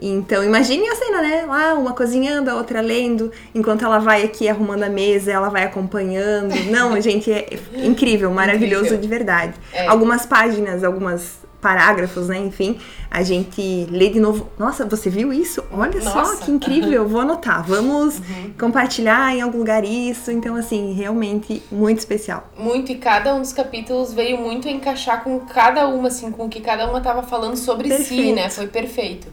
Então, 0.00 0.44
imagine 0.44 0.88
a 0.88 0.94
cena, 0.94 1.22
né? 1.22 1.44
Lá, 1.46 1.74
uma 1.74 1.92
cozinhando, 1.92 2.50
a 2.50 2.54
outra 2.54 2.80
lendo, 2.80 3.32
enquanto 3.54 3.84
ela 3.84 3.98
vai 3.98 4.22
aqui 4.22 4.48
arrumando 4.48 4.84
a 4.84 4.88
mesa, 4.88 5.32
ela 5.32 5.48
vai 5.48 5.64
acompanhando. 5.64 6.54
Não, 6.70 6.98
gente, 7.02 7.32
é 7.32 7.58
incrível, 7.74 8.30
maravilhoso 8.30 8.86
Incrível. 8.86 9.00
de 9.00 9.08
verdade. 9.08 9.54
É. 9.72 9.86
Algumas 9.88 10.24
páginas, 10.24 10.84
algumas 10.84 11.47
parágrafos, 11.60 12.28
né? 12.28 12.38
Enfim, 12.38 12.78
a 13.10 13.22
gente 13.22 13.86
lê 13.90 14.08
de 14.10 14.20
novo. 14.20 14.48
Nossa, 14.58 14.84
você 14.84 15.10
viu 15.10 15.32
isso? 15.32 15.62
Olha 15.72 16.00
só 16.00 16.14
Nossa. 16.14 16.32
Uhum. 16.32 16.40
que 16.40 16.50
incrível, 16.52 17.08
vou 17.08 17.20
anotar. 17.20 17.64
Vamos 17.66 18.20
compartilhar 18.58 19.34
em 19.34 19.40
algum 19.40 19.58
lugar 19.58 19.84
isso. 19.84 20.30
Então, 20.30 20.54
assim, 20.54 20.92
realmente 20.92 21.62
muito 21.70 21.98
especial. 21.98 22.48
Muito, 22.56 22.92
e 22.92 22.96
cada 22.96 23.34
um 23.34 23.40
dos 23.40 23.52
capítulos 23.52 24.12
veio 24.12 24.38
muito 24.38 24.68
encaixar 24.68 25.22
com 25.24 25.40
cada 25.40 25.88
uma, 25.88 26.08
assim, 26.08 26.30
com 26.30 26.46
o 26.46 26.48
que 26.48 26.60
cada 26.60 26.88
uma 26.88 27.00
tava 27.00 27.22
falando 27.22 27.56
sobre 27.56 27.88
si, 27.90 27.96
Perfeito. 27.96 28.34
né? 28.34 28.48
Foi 28.50 28.66
perfeito. 28.66 29.28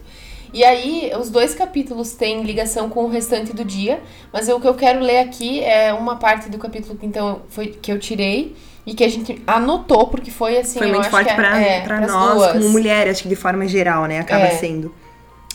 E 0.52 0.64
aí, 0.64 1.10
os 1.18 1.28
dois 1.28 1.54
capítulos 1.54 2.12
têm 2.12 2.42
ligação 2.42 2.88
com 2.88 3.04
o 3.04 3.08
restante 3.08 3.52
do 3.52 3.64
dia, 3.64 4.00
mas 4.32 4.48
o 4.48 4.58
que 4.60 4.66
eu 4.66 4.74
quero 4.74 5.00
ler 5.00 5.18
aqui 5.18 5.62
é 5.62 5.92
uma 5.92 6.16
parte 6.16 6.48
do 6.48 6.56
capítulo 6.56 6.96
que 6.96 7.04
então 7.04 7.42
foi 7.48 7.66
que 7.66 7.92
eu 7.92 7.98
tirei 7.98 8.56
e 8.86 8.94
que 8.94 9.02
a 9.04 9.08
gente 9.08 9.42
anotou, 9.46 10.06
porque 10.06 10.30
foi 10.30 10.58
assim. 10.58 10.78
Foi 10.78 10.88
muito 10.88 11.10
forte 11.10 11.26
que 11.26 11.32
é- 11.32 11.34
pra, 11.34 11.60
é, 11.60 11.80
pra 11.80 12.00
nós, 12.06 12.34
duas. 12.36 12.52
como 12.52 12.68
mulher, 12.70 13.08
acho 13.08 13.22
que 13.24 13.28
de 13.28 13.36
forma 13.36 13.66
geral, 13.66 14.06
né? 14.06 14.20
Acaba 14.20 14.44
É. 14.44 14.50
sendo. 14.50 14.94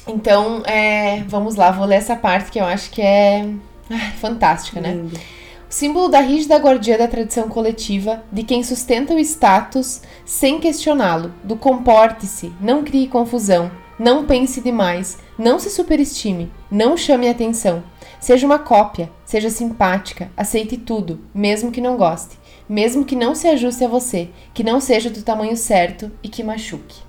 Então, 0.07 0.63
é, 0.65 1.23
vamos 1.27 1.55
lá, 1.55 1.71
vou 1.71 1.85
ler 1.85 1.95
essa 1.95 2.15
parte 2.15 2.51
que 2.51 2.59
eu 2.59 2.65
acho 2.65 2.89
que 2.89 3.01
é 3.01 3.47
ai, 3.89 4.11
fantástica, 4.19 4.81
né? 4.81 4.93
Lindo. 4.93 5.15
O 5.15 5.73
símbolo 5.73 6.09
da 6.09 6.19
rígida 6.19 6.57
guardia 6.57 6.97
da 6.97 7.07
tradição 7.07 7.47
coletiva, 7.47 8.23
de 8.31 8.43
quem 8.43 8.61
sustenta 8.63 9.13
o 9.13 9.19
status 9.19 10.01
sem 10.25 10.59
questioná-lo, 10.59 11.31
do 11.43 11.55
comporte-se, 11.55 12.51
não 12.59 12.83
crie 12.83 13.07
confusão, 13.07 13.71
não 13.97 14.25
pense 14.25 14.59
demais, 14.59 15.17
não 15.37 15.59
se 15.59 15.69
superestime, 15.69 16.51
não 16.69 16.97
chame 16.97 17.29
atenção. 17.29 17.83
Seja 18.19 18.45
uma 18.45 18.59
cópia, 18.59 19.09
seja 19.23 19.49
simpática, 19.49 20.29
aceite 20.35 20.75
tudo, 20.75 21.21
mesmo 21.33 21.71
que 21.71 21.79
não 21.79 21.95
goste, 21.95 22.37
mesmo 22.71 23.03
que 23.03 23.17
não 23.17 23.35
se 23.35 23.49
ajuste 23.49 23.83
a 23.83 23.87
você, 23.89 24.29
que 24.53 24.63
não 24.63 24.79
seja 24.79 25.09
do 25.09 25.21
tamanho 25.21 25.57
certo 25.57 26.09
e 26.23 26.29
que 26.29 26.41
machuque. 26.41 27.01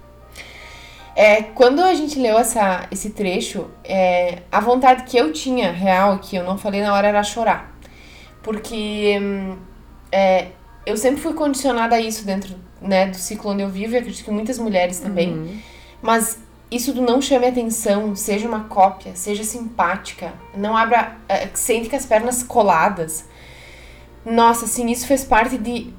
É, 1.14 1.40
quando 1.40 1.80
a 1.80 1.94
gente 1.94 2.18
leu 2.18 2.36
essa, 2.36 2.88
esse 2.90 3.10
trecho, 3.10 3.70
é, 3.84 4.42
a 4.50 4.58
vontade 4.58 5.04
que 5.04 5.16
eu 5.16 5.32
tinha, 5.32 5.70
real, 5.70 6.18
que 6.18 6.34
eu 6.34 6.42
não 6.42 6.58
falei 6.58 6.82
na 6.82 6.92
hora, 6.92 7.06
era 7.06 7.22
chorar. 7.22 7.72
Porque 8.42 9.16
hum, 9.22 9.56
é, 10.10 10.48
eu 10.84 10.96
sempre 10.96 11.20
fui 11.20 11.32
condicionada 11.32 11.94
a 11.94 12.00
isso 12.00 12.26
dentro 12.26 12.56
né, 12.80 13.06
do 13.06 13.16
ciclo 13.16 13.52
onde 13.52 13.62
eu 13.62 13.68
vivo, 13.68 13.94
e 13.94 13.98
acredito 13.98 14.24
que 14.24 14.32
muitas 14.32 14.58
mulheres 14.58 14.98
também. 14.98 15.62
Mas 16.02 16.40
isso 16.72 16.92
do 16.92 17.02
não 17.02 17.22
chame 17.22 17.46
atenção, 17.46 18.16
seja 18.16 18.48
uma 18.48 18.64
cópia, 18.64 19.14
seja 19.14 19.44
simpática, 19.44 20.32
não 20.56 20.76
abra. 20.76 21.18
é, 21.28 21.48
sente 21.54 21.88
com 21.88 21.94
as 21.94 22.04
pernas 22.04 22.42
coladas. 22.42 23.30
Nossa, 24.24 24.64
assim, 24.64 24.90
isso 24.90 25.06
fez 25.06 25.24
parte 25.24 25.58
de, 25.58 25.92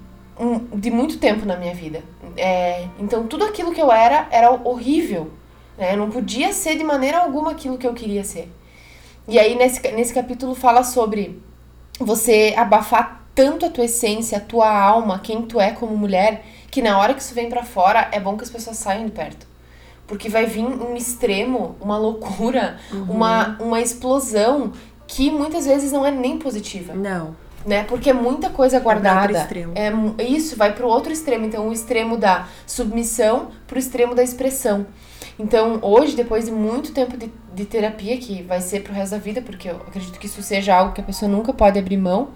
de 0.76 0.92
muito 0.92 1.18
tempo 1.18 1.46
na 1.46 1.58
minha 1.58 1.74
vida. 1.74 2.04
É, 2.38 2.88
então, 3.00 3.28
tudo 3.28 3.44
aquilo 3.46 3.74
que 3.74 3.82
eu 3.82 3.92
era 3.92 4.28
era 4.32 4.52
horrível. 4.52 5.32
Né? 5.78 5.94
Eu 5.94 5.98
não 5.98 6.10
podia 6.10 6.54
ser 6.54 6.78
de 6.78 6.84
maneira 6.84 7.20
alguma 7.20 7.52
aquilo 7.52 7.78
que 7.78 7.88
eu 7.88 7.94
queria 7.94 8.24
ser. 8.24 8.52
E 9.28 9.40
aí, 9.40 9.56
nesse, 9.56 9.82
nesse 9.92 10.14
capítulo, 10.14 10.56
fala 10.56 10.84
sobre 10.84 11.42
você 12.00 12.54
abafar 12.58 13.24
tanto 13.36 13.66
a 13.66 13.70
tua 13.70 13.86
essência, 13.86 14.38
a 14.38 14.42
tua 14.42 14.70
alma, 14.70 15.20
quem 15.20 15.42
tu 15.44 15.60
é 15.60 15.72
como 15.72 15.96
mulher, 15.98 16.46
que 16.70 16.82
na 16.82 16.98
hora 17.00 17.14
que 17.14 17.22
isso 17.22 17.34
vem 17.34 17.50
pra 17.50 17.64
fora, 17.64 18.10
é 18.12 18.20
bom 18.20 18.38
que 18.38 18.44
as 18.44 18.50
pessoas 18.50 18.78
saiam 18.78 19.06
de 19.06 19.12
perto. 19.12 19.48
Porque 20.06 20.30
vai 20.30 20.46
vir 20.46 20.64
um 20.64 20.96
extremo, 20.96 21.76
uma 21.80 21.98
loucura, 21.98 22.78
uma, 22.92 23.58
uma 23.60 23.80
explosão 23.82 24.74
que 25.08 25.32
muitas 25.32 25.66
vezes 25.66 25.92
não 25.92 26.06
é 26.06 26.12
nem 26.12 26.38
positiva 26.38 26.94
Não. 26.94 27.36
Né? 27.66 27.84
Porque 27.84 28.10
é 28.10 28.14
muita 28.14 28.50
coisa 28.50 28.80
guardada. 28.80 29.28
É 29.76 29.92
isso 30.24 30.56
vai 30.56 30.74
pro 30.74 30.88
outro 30.88 31.12
extremo, 31.12 31.46
então 31.46 31.68
o 31.68 31.74
extremo 31.74 32.18
da 32.18 32.48
submissão 32.66 33.48
pro 33.68 33.80
extremo 33.80 34.14
da 34.16 34.24
expressão. 34.24 34.86
Então, 35.40 35.80
hoje, 35.82 36.16
depois 36.16 36.46
de 36.46 36.52
muito 36.52 36.92
tempo 36.92 37.18
de, 37.18 37.32
de 37.56 37.66
terapia, 37.66 38.18
que 38.18 38.44
vai 38.44 38.62
ser 38.62 38.82
pro 38.82 38.94
resto 38.94 39.12
da 39.12 39.18
vida, 39.18 39.42
porque 39.42 39.70
eu 39.70 39.78
acredito 39.78 40.20
que 40.20 40.28
isso 40.28 40.44
seja 40.44 40.76
algo 40.76 40.94
que 40.94 41.02
a 41.02 41.04
pessoa 41.04 41.30
nunca 41.32 41.52
pode 41.54 41.80
abrir 41.80 41.98
mão, 41.98 42.30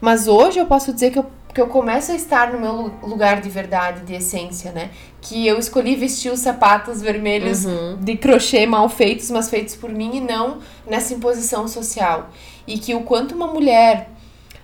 mas 0.00 0.26
hoje 0.28 0.58
eu 0.58 0.66
posso 0.66 0.92
dizer 0.92 1.10
que 1.10 1.18
eu, 1.18 1.26
que 1.52 1.60
eu 1.60 1.66
começo 1.66 2.12
a 2.12 2.14
estar 2.14 2.52
no 2.52 2.60
meu 2.60 2.72
lu- 2.72 2.92
lugar 3.02 3.40
de 3.40 3.50
verdade, 3.50 4.02
de 4.02 4.14
essência, 4.14 4.70
né? 4.72 4.90
Que 5.20 5.46
eu 5.46 5.58
escolhi 5.58 5.96
vestir 5.96 6.32
os 6.32 6.38
sapatos 6.40 7.02
vermelhos 7.02 7.66
de 8.00 8.16
crochê 8.16 8.64
mal 8.66 8.88
feitos, 8.88 9.30
mas 9.30 9.50
feitos 9.50 9.74
por 9.74 9.90
mim 9.90 10.16
e 10.16 10.20
não 10.20 10.58
nessa 10.86 11.12
imposição 11.12 11.66
social. 11.68 12.30
E 12.66 12.78
que 12.78 12.94
o 12.94 13.02
quanto 13.02 13.34
uma 13.34 13.48
mulher 13.48 14.08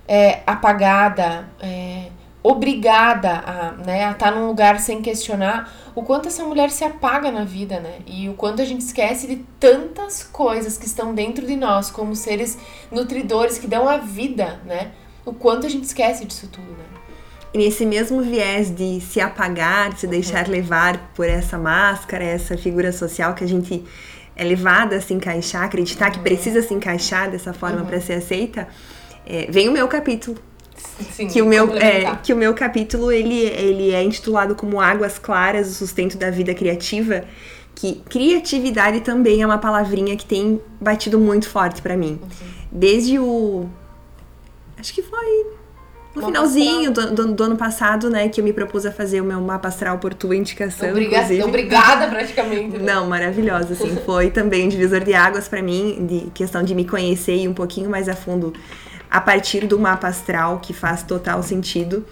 é, 0.09 0.41
apagada, 0.47 1.49
é, 1.61 2.11
obrigada 2.43 3.31
a 3.31 3.73
né, 3.73 4.05
a 4.05 4.13
estar 4.13 4.31
num 4.31 4.47
lugar 4.47 4.79
sem 4.79 5.03
questionar, 5.03 5.73
o 5.95 6.03
quanto 6.03 6.29
essa 6.29 6.45
mulher 6.45 6.71
se 6.71 6.85
apaga 6.85 7.31
na 7.33 7.45
vida, 7.45 7.81
né? 7.81 7.99
E 8.07 8.29
o 8.29 8.35
quanto 8.35 8.63
a 8.63 8.65
gente 8.65 8.83
esquece 8.83 9.27
de 9.27 9.37
tantas 9.59 10.23
coisas 10.23 10.79
que 10.79 10.87
estão 10.87 11.15
dentro 11.15 11.47
de 11.47 11.57
nós, 11.57 11.91
como 11.91 12.15
seres 12.15 12.57
nutridores 12.91 13.59
que 13.59 13.67
dão 13.67 13.89
a 13.89 13.97
vida, 13.97 14.61
né? 14.65 14.93
O 15.25 15.33
quanto 15.33 15.67
a 15.67 15.69
gente 15.69 15.85
esquece 15.85 16.25
disso 16.25 16.49
tudo, 16.53 16.69
né? 16.69 16.85
E 17.53 17.59
nesse 17.59 17.87
mesmo 17.87 18.21
viés 18.21 18.71
de 18.71 19.01
se 19.01 19.21
apagar, 19.21 19.95
de 19.95 20.01
se 20.01 20.07
deixar 20.07 20.47
levar 20.47 21.11
por 21.15 21.27
essa 21.27 21.59
máscara, 21.59 22.23
essa 22.23 22.57
figura 22.57 22.93
social 22.93 23.35
que 23.35 23.43
a 23.43 23.49
gente 23.49 23.83
é 24.37 24.45
levada 24.45 24.97
a 24.97 25.01
se 25.01 25.15
encaixar, 25.15 25.65
acreditar 25.65 26.11
que 26.11 26.19
precisa 26.19 26.61
se 26.61 26.75
encaixar 26.75 27.31
dessa 27.31 27.55
forma 27.55 27.83
para 27.85 28.01
ser 28.01 28.15
aceita, 28.15 28.69
é, 29.27 29.47
vem 29.51 29.69
o 29.69 29.73
meu 29.73 29.89
capítulo. 29.89 30.39
Sim, 31.13 31.27
Que 31.29 31.43
o 31.43 31.47
meu, 31.47 31.75
é, 31.77 32.17
que 32.23 32.33
o 32.33 32.37
meu 32.37 32.55
capítulo 32.55 33.11
ele, 33.11 33.35
ele 33.35 33.93
é 33.93 34.03
intitulado 34.03 34.55
como 34.55 34.81
Águas 34.81 35.19
Claras, 35.19 35.69
o 35.69 35.75
sustento 35.75 36.17
da 36.17 36.31
vida 36.31 36.55
criativa. 36.55 37.25
Que 37.75 38.03
criatividade 38.09 39.01
também 39.01 39.43
é 39.43 39.47
uma 39.47 39.59
palavrinha 39.59 40.17
que 40.17 40.25
tem 40.25 40.61
batido 40.81 41.19
muito 41.19 41.49
forte 41.49 41.83
pra 41.83 41.97
mim. 41.97 42.19
Desde 42.73 43.19
o. 43.19 43.69
Acho 44.79 44.95
que 44.95 45.03
foi 45.03 45.47
no 46.15 46.25
finalzinho 46.25 46.91
do, 46.91 47.15
do, 47.15 47.33
do 47.35 47.45
ano 47.45 47.57
passado, 47.57 48.09
né? 48.09 48.31
Que 48.31 48.41
eu 48.41 48.45
me 48.45 48.53
propus 48.53 48.87
a 48.87 48.91
fazer 48.91 49.21
o 49.21 49.25
meu 49.25 49.39
mapa 49.43 49.69
astral 49.69 49.99
por 49.99 50.15
tua 50.15 50.35
indicação. 50.35 50.89
Obrigada, 50.89 51.25
inclusive. 51.25 51.43
obrigada 51.43 52.07
praticamente. 52.07 52.79
né? 52.79 52.95
Não, 52.95 53.07
maravilhosa, 53.07 53.75
assim. 53.75 53.95
Foi 54.07 54.31
também 54.31 54.65
um 54.65 54.69
divisor 54.69 55.01
de 55.01 55.13
águas 55.13 55.47
pra 55.47 55.61
mim, 55.63 56.07
de 56.07 56.31
questão 56.31 56.63
de 56.63 56.75
me 56.75 56.87
conhecer 56.87 57.37
e 57.37 57.47
um 57.47 57.53
pouquinho 57.53 57.91
mais 57.91 58.09
a 58.09 58.15
fundo 58.15 58.55
a 59.17 59.21
partir 59.23 59.67
do 59.67 59.79
mapa 59.79 60.09
astral, 60.09 60.59
que 60.61 60.75
faz 60.75 61.03
total 61.03 61.43
sentido. 61.43 62.05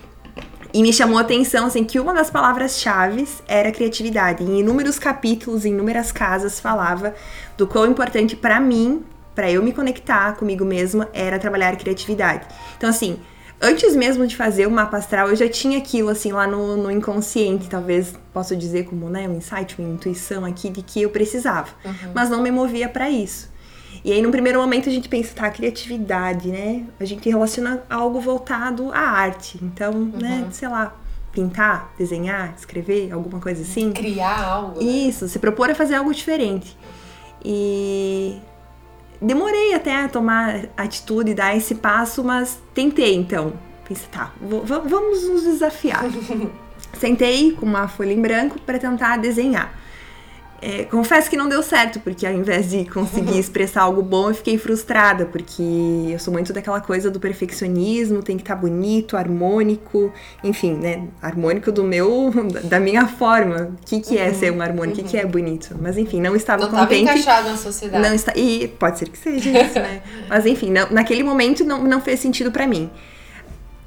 E 0.73 0.83
me 0.83 0.91
chamou 0.91 1.19
a 1.19 1.21
atenção, 1.21 1.67
assim, 1.67 1.85
que 1.85 2.01
uma 2.01 2.15
das 2.15 2.31
palavras-chave 2.31 3.29
era 3.47 3.71
criatividade. 3.71 4.43
Em 4.43 4.61
inúmeros 4.61 4.99
capítulos, 4.99 5.67
em 5.67 5.73
inúmeras 5.73 6.11
casas, 6.11 6.59
falava 6.59 7.15
do 7.59 7.67
quão 7.67 7.87
importante 7.91 8.35
pra 8.35 8.59
mim, 8.59 9.05
pra 9.35 9.51
eu 9.51 9.63
me 9.63 9.71
conectar 9.71 10.35
comigo 10.37 10.65
mesma, 10.65 11.07
era 11.13 11.39
trabalhar 11.39 11.77
criatividade. 11.77 12.47
Então, 12.79 12.89
assim, 12.89 13.19
antes 13.61 13.95
mesmo 13.95 14.27
de 14.27 14.35
fazer 14.35 14.67
o 14.67 14.71
mapa 14.71 14.97
astral, 14.97 15.29
eu 15.29 15.37
já 15.37 15.47
tinha 15.47 15.77
aquilo, 15.77 16.09
assim, 16.09 16.33
lá 16.33 16.47
no, 16.47 16.75
no 16.75 16.91
inconsciente, 16.91 17.69
talvez 17.69 18.15
posso 18.33 18.57
dizer 18.57 18.85
como, 18.85 19.11
né, 19.11 19.29
um 19.29 19.37
insight, 19.37 19.79
uma 19.79 19.91
intuição 19.91 20.43
aqui 20.47 20.71
de 20.71 20.81
que 20.81 21.03
eu 21.03 21.11
precisava. 21.11 21.69
Mas 22.15 22.31
não 22.31 22.41
me 22.41 22.51
movia 22.51 22.89
pra 22.89 23.11
isso. 23.11 23.53
E 24.05 24.13
aí, 24.13 24.21
num 24.21 24.31
primeiro 24.31 24.61
momento, 24.61 24.89
a 24.89 24.93
gente 24.93 25.09
pensa, 25.09 25.35
tá, 25.35 25.51
criatividade, 25.51 26.49
né? 26.49 26.85
A 27.01 27.05
gente 27.07 27.27
relaciona 27.29 27.83
algo 27.89 28.21
voltado 28.21 28.93
à 28.93 28.99
arte. 28.99 29.59
Então, 29.63 29.93
né, 29.93 30.47
sei 30.51 30.69
lá, 30.69 30.95
pintar, 31.33 31.91
desenhar, 31.99 32.55
escrever, 32.57 33.11
alguma 33.13 33.41
coisa 33.41 33.63
assim. 33.63 33.93
Criar 33.93 34.45
algo. 34.45 34.79
né? 34.79 34.85
Isso, 34.85 35.27
se 35.27 35.39
propor 35.39 35.71
a 35.71 35.75
fazer 35.75 35.95
algo 35.95 36.13
diferente. 36.13 36.77
E 37.43 38.37
demorei 39.23 39.73
até 39.73 40.05
a 40.05 40.09
tomar 40.09 40.67
atitude 40.77 41.31
e 41.31 41.35
dar 41.35 41.57
esse 41.57 41.75
passo, 41.77 42.23
mas 42.23 42.61
tentei 42.75 43.15
então. 43.15 43.55
Pensei, 43.89 44.09
tá, 44.13 44.33
vamos 44.41 45.27
nos 45.29 45.45
desafiar. 45.45 46.05
Sentei 46.99 47.53
com 47.53 47.65
uma 47.67 47.89
folha 47.89 48.13
em 48.13 48.21
branco 48.21 48.61
para 48.61 48.79
tentar 48.79 49.17
desenhar. 49.17 49.73
É, 50.67 50.85
confesso 50.85 51.29
que 51.29 51.37
não 51.37 51.47
deu 51.47 51.63
certo, 51.63 52.01
porque 52.01 52.27
ao 52.27 52.33
invés 52.33 52.71
de 52.71 52.87
conseguir 52.87 53.37
expressar 53.39 53.83
algo 53.83 54.01
bom, 54.01 54.31
eu 54.31 54.35
fiquei 54.35 54.57
frustrada, 54.57 55.27
porque 55.27 55.63
eu 56.11 56.19
sou 56.19 56.33
muito 56.33 56.55
daquela 56.55 56.81
coisa 56.81 57.11
do 57.11 57.21
perfeccionismo, 57.21 58.23
tem 58.23 58.39
que 58.39 58.43
estar 58.43 58.55
tá 58.55 58.61
bonito, 58.63 59.15
harmônico, 59.15 60.11
enfim, 60.43 60.73
né? 60.73 61.07
Harmônico 61.21 61.71
do 61.71 61.85
meu, 61.85 62.33
da 62.65 62.81
minha 62.81 63.07
forma. 63.07 63.77
O 63.83 63.85
que, 63.85 64.01
que 64.01 64.17
é 64.17 64.33
ser 64.33 64.51
um 64.53 64.63
harmônico? 64.63 65.01
O 65.01 65.05
que, 65.05 65.11
que 65.11 65.19
é 65.19 65.27
bonito? 65.27 65.77
Mas 65.79 65.99
enfim, 65.99 66.19
não 66.19 66.35
estava 66.35 66.63
Não 66.63 66.71
contente. 66.71 67.03
estava 67.03 67.19
encaixado 67.19 67.51
na 67.51 67.57
sociedade. 67.59 68.09
Não 68.09 68.15
está, 68.15 68.33
e 68.35 68.69
pode 68.69 68.99
ser 68.99 69.11
que 69.11 69.19
seja 69.19 69.51
isso, 69.51 69.75
né? 69.75 70.01
Mas 70.31 70.47
enfim, 70.47 70.71
não, 70.71 70.89
naquele 70.91 71.23
momento 71.23 71.63
não, 71.63 71.85
não 71.85 72.01
fez 72.01 72.21
sentido 72.21 72.51
para 72.51 72.67
mim. 72.67 72.91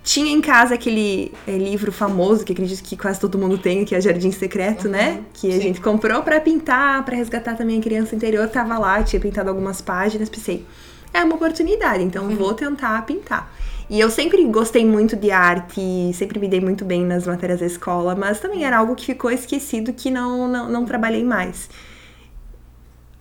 Tinha 0.07 0.31
em 0.31 0.39
casa 0.39 0.73
aquele 0.73 1.33
é, 1.45 1.57
livro 1.57 1.91
famoso 1.91 2.45
que 2.45 2.53
acredito 2.53 2.81
que 2.81 2.95
quase 2.95 3.19
todo 3.19 3.37
mundo 3.37 3.57
tem, 3.57 3.83
que 3.83 3.93
é 3.93 3.99
Jardim 3.99 4.31
Secreto, 4.31 4.85
uhum, 4.85 4.91
né? 4.91 5.21
Que 5.33 5.51
sim. 5.51 5.57
a 5.57 5.61
gente 5.61 5.81
comprou 5.81 6.23
para 6.23 6.39
pintar, 6.39 7.03
para 7.03 7.17
resgatar 7.17 7.55
também 7.57 7.77
a 7.77 7.81
criança 7.81 8.15
interior. 8.15 8.47
Tava 8.47 8.79
lá, 8.79 9.03
tinha 9.03 9.19
pintado 9.19 9.49
algumas 9.49 9.81
páginas, 9.81 10.29
pensei, 10.29 10.65
é 11.13 11.21
uma 11.25 11.35
oportunidade, 11.35 12.01
então 12.05 12.23
uhum. 12.23 12.37
vou 12.37 12.53
tentar 12.53 13.05
pintar. 13.05 13.53
E 13.89 13.99
eu 13.99 14.09
sempre 14.09 14.41
gostei 14.45 14.85
muito 14.85 15.13
de 15.17 15.29
arte, 15.29 15.81
sempre 16.13 16.39
me 16.39 16.47
dei 16.47 16.61
muito 16.61 16.85
bem 16.85 17.03
nas 17.03 17.27
matérias 17.27 17.59
da 17.59 17.65
escola, 17.65 18.15
mas 18.15 18.39
também 18.39 18.63
era 18.63 18.77
algo 18.77 18.95
que 18.95 19.07
ficou 19.07 19.29
esquecido 19.29 19.91
que 19.91 20.09
não, 20.09 20.47
não, 20.47 20.69
não 20.69 20.85
trabalhei 20.85 21.25
mais 21.25 21.69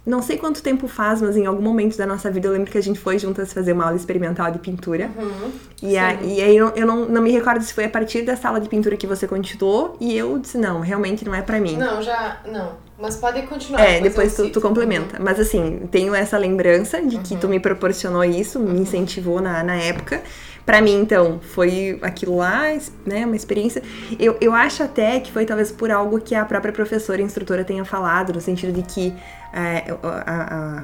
não 0.07 0.23
sei 0.23 0.39
quanto 0.39 0.63
tempo 0.63 0.87
faz, 0.87 1.21
mas 1.21 1.37
em 1.37 1.47
algum 1.47 1.61
momento 1.61 1.99
da 1.99 2.07
nossa 2.07 2.31
vida 2.31 2.47
eu 2.47 2.53
lembro 2.53 2.71
que 2.71 2.79
a 2.79 2.83
gente 2.83 2.99
foi 2.99 3.19
juntas 3.19 3.53
fazer 3.53 3.73
uma 3.73 3.87
aula 3.87 3.97
experimental 3.97 4.53
de 4.53 4.61
pintura. 4.61 5.11
Uhum, 5.19 5.51
e, 5.83 5.99
a, 5.99 6.15
e, 6.23 6.41
aí 6.41 6.57
eu, 6.57 6.69
eu 6.77 6.87
não, 6.87 7.07
não, 7.07 7.21
me 7.21 7.33
recordo 7.33 7.61
se 7.65 7.75
foi 7.75 7.87
a 7.87 7.89
partir 7.89 8.23
da 8.23 8.37
sala 8.37 8.61
de 8.61 8.69
pintura 8.69 8.97
que 8.97 9.07
você 9.07 9.27
continuou. 9.27 9.97
E 10.01 10.17
eu 10.17 10.39
disse, 10.39 10.57
não, 10.59 10.79
realmente 10.79 11.25
não 11.25 11.35
é 11.35 11.43
para 11.43 11.59
mim. 11.59 11.77
Não, 11.77 12.01
já. 12.01 12.41
Não. 12.47 12.75
Mas 12.97 13.17
pode 13.17 13.43
continuar. 13.43 13.81
É, 13.81 14.01
depois, 14.01 14.31
depois 14.33 14.35
tu, 14.35 14.53
tu, 14.53 14.61
complementa. 14.61 15.19
Uhum. 15.19 15.25
Mas 15.25 15.41
assim, 15.41 15.89
tenho 15.91 16.15
essa 16.15 16.39
lembrança 16.39 17.03
de 17.03 17.19
que 17.19 17.35
uhum. 17.35 17.41
tu 17.41 17.49
me 17.49 17.59
proporcionou 17.59 18.23
isso, 18.23 18.61
me 18.61 18.71
uhum. 18.71 18.83
incentivou 18.83 19.41
na, 19.41 19.65
na 19.65 19.75
época. 19.75 20.23
Para 20.67 20.81
mim, 20.81 21.01
então, 21.01 21.39
foi 21.41 21.97
aquilo 22.03 22.39
lá, 22.39 22.65
né, 23.07 23.25
uma 23.25 23.37
experiência. 23.37 23.81
Eu, 24.19 24.37
eu 24.41 24.53
acho 24.53 24.83
até 24.83 25.21
que 25.21 25.31
foi 25.31 25.47
talvez 25.47 25.71
por 25.71 25.93
algo 25.93 26.21
que 26.21 26.35
a 26.35 26.45
própria 26.45 26.73
professora 26.73 27.21
e 27.21 27.25
instrutora 27.25 27.63
tenha 27.63 27.85
falado, 27.85 28.33
no 28.33 28.41
sentido 28.41 28.73
de 28.73 28.83
que 28.83 29.15
é, 29.57 29.85
a, 30.03 30.55
a, 30.55 30.83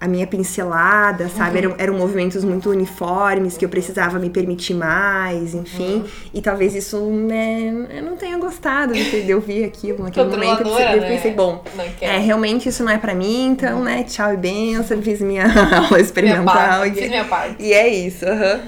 a 0.00 0.06
minha 0.06 0.26
pincelada, 0.26 1.28
sabe? 1.28 1.58
Uhum. 1.58 1.64
Eram, 1.64 1.74
eram 1.78 1.94
movimentos 1.94 2.44
muito 2.44 2.70
uniformes, 2.70 3.56
que 3.56 3.64
eu 3.64 3.68
precisava 3.68 4.18
me 4.20 4.30
permitir 4.30 4.74
mais, 4.74 5.54
enfim. 5.54 5.96
Uhum. 5.96 6.04
E 6.32 6.40
talvez 6.40 6.76
isso, 6.76 6.98
né, 7.10 7.88
eu 7.90 8.02
não 8.04 8.16
tenha 8.16 8.38
gostado 8.38 8.92
de 8.94 9.28
eu 9.28 9.40
vi 9.40 9.64
aquilo 9.64 10.04
naquele 10.04 10.30
momento. 10.30 10.62
Eu, 10.62 10.78
eu 10.78 11.02
pensei, 11.02 11.30
né? 11.32 11.36
bom, 11.36 11.64
é, 12.00 12.18
realmente 12.18 12.68
isso 12.68 12.84
não 12.84 12.92
é 12.92 12.98
para 12.98 13.14
mim, 13.14 13.48
então, 13.48 13.78
uhum. 13.78 13.84
né, 13.84 14.04
tchau 14.04 14.32
e 14.32 14.36
benção, 14.36 15.02
fiz 15.02 15.20
minha 15.20 15.46
aula 15.76 16.00
experimental. 16.00 16.44
Minha 16.44 16.54
parte, 16.54 17.04
e, 17.04 17.08
minha 17.08 17.24
parte. 17.24 17.62
e 17.62 17.72
é 17.72 17.88
isso, 17.88 18.24
aham. 18.24 18.60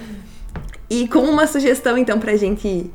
E 0.91 1.07
como 1.07 1.31
uma 1.31 1.47
sugestão, 1.47 1.97
então, 1.97 2.19
pra 2.19 2.35
gente 2.35 2.91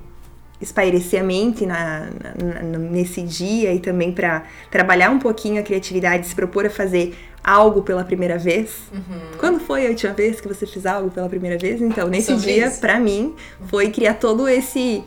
espairecer 0.60 1.22
a 1.22 1.24
mente 1.24 1.66
na, 1.66 2.10
na, 2.42 2.78
nesse 2.78 3.22
dia 3.22 3.74
e 3.74 3.80
também 3.80 4.12
para 4.12 4.44
trabalhar 4.72 5.10
um 5.10 5.20
pouquinho 5.20 5.60
a 5.60 5.64
criatividade, 5.64 6.28
se 6.28 6.36
propor 6.36 6.66
a 6.66 6.70
fazer 6.70 7.16
algo 7.44 7.84
pela 7.84 8.04
primeira 8.04 8.38
vez. 8.38 8.76
Uhum. 8.92 9.38
Quando 9.38 9.60
foi 9.60 9.86
a 9.86 9.90
última 9.90 10.14
vez 10.14 10.42
que 10.42 10.48
você 10.48 10.66
fez 10.66 10.86
algo 10.86 11.12
pela 11.12 11.30
primeira 11.30 11.58
vez? 11.58 11.82
Então, 11.82 12.08
nesse 12.08 12.36
dia, 12.38 12.72
para 12.72 13.00
mim, 13.00 13.36
foi 13.68 13.92
criar 13.92 14.16
todo 14.16 14.48
esse 14.48 15.04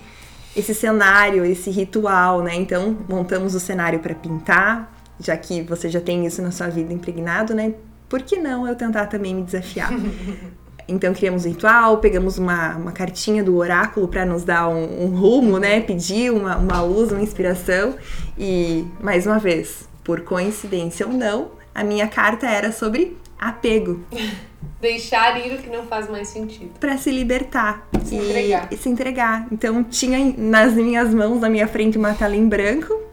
esse 0.56 0.74
cenário, 0.74 1.44
esse 1.44 1.70
ritual, 1.70 2.42
né? 2.42 2.54
Então, 2.54 2.96
montamos 3.08 3.54
o 3.54 3.60
cenário 3.60 4.00
para 4.00 4.14
pintar, 4.14 4.92
já 5.20 5.36
que 5.36 5.62
você 5.62 5.88
já 5.88 6.00
tem 6.00 6.26
isso 6.26 6.42
na 6.42 6.50
sua 6.50 6.68
vida 6.68 6.92
impregnado, 6.92 7.54
né? 7.54 7.74
Por 8.08 8.22
que 8.22 8.36
não 8.36 8.66
eu 8.66 8.74
tentar 8.74 9.06
também 9.06 9.34
me 9.34 9.42
desafiar? 9.42 9.92
Então 10.88 11.12
criamos 11.12 11.44
um 11.44 11.50
ritual, 11.50 11.98
pegamos 11.98 12.38
uma, 12.38 12.76
uma 12.76 12.92
cartinha 12.92 13.44
do 13.44 13.56
oráculo 13.56 14.08
para 14.08 14.24
nos 14.24 14.42
dar 14.42 14.68
um, 14.68 15.04
um, 15.04 15.08
rumo, 15.08 15.58
né? 15.58 15.80
Pedir 15.80 16.32
uma, 16.32 16.56
uma 16.56 16.80
luz, 16.80 17.12
uma 17.12 17.20
inspiração. 17.20 17.94
E, 18.38 18.86
mais 19.00 19.26
uma 19.26 19.38
vez, 19.38 19.86
por 20.02 20.22
coincidência 20.22 21.06
ou 21.06 21.12
não, 21.12 21.50
a 21.74 21.84
minha 21.84 22.08
carta 22.08 22.46
era 22.48 22.72
sobre 22.72 23.16
apego. 23.38 24.00
Deixar 24.80 25.44
ir 25.44 25.54
o 25.54 25.58
que 25.58 25.68
não 25.68 25.84
faz 25.86 26.08
mais 26.08 26.28
sentido. 26.28 26.70
Para 26.78 26.96
se 26.96 27.10
libertar. 27.10 27.86
Se 28.04 28.14
e, 28.14 28.18
entregar. 28.18 28.68
E 28.70 28.76
se 28.76 28.88
entregar. 28.88 29.46
Então 29.52 29.84
tinha 29.84 30.34
nas 30.38 30.72
minhas 30.72 31.12
mãos, 31.12 31.40
na 31.40 31.50
minha 31.50 31.66
frente, 31.66 31.98
uma 31.98 32.14
tela 32.14 32.34
em 32.34 32.48
branco 32.48 33.08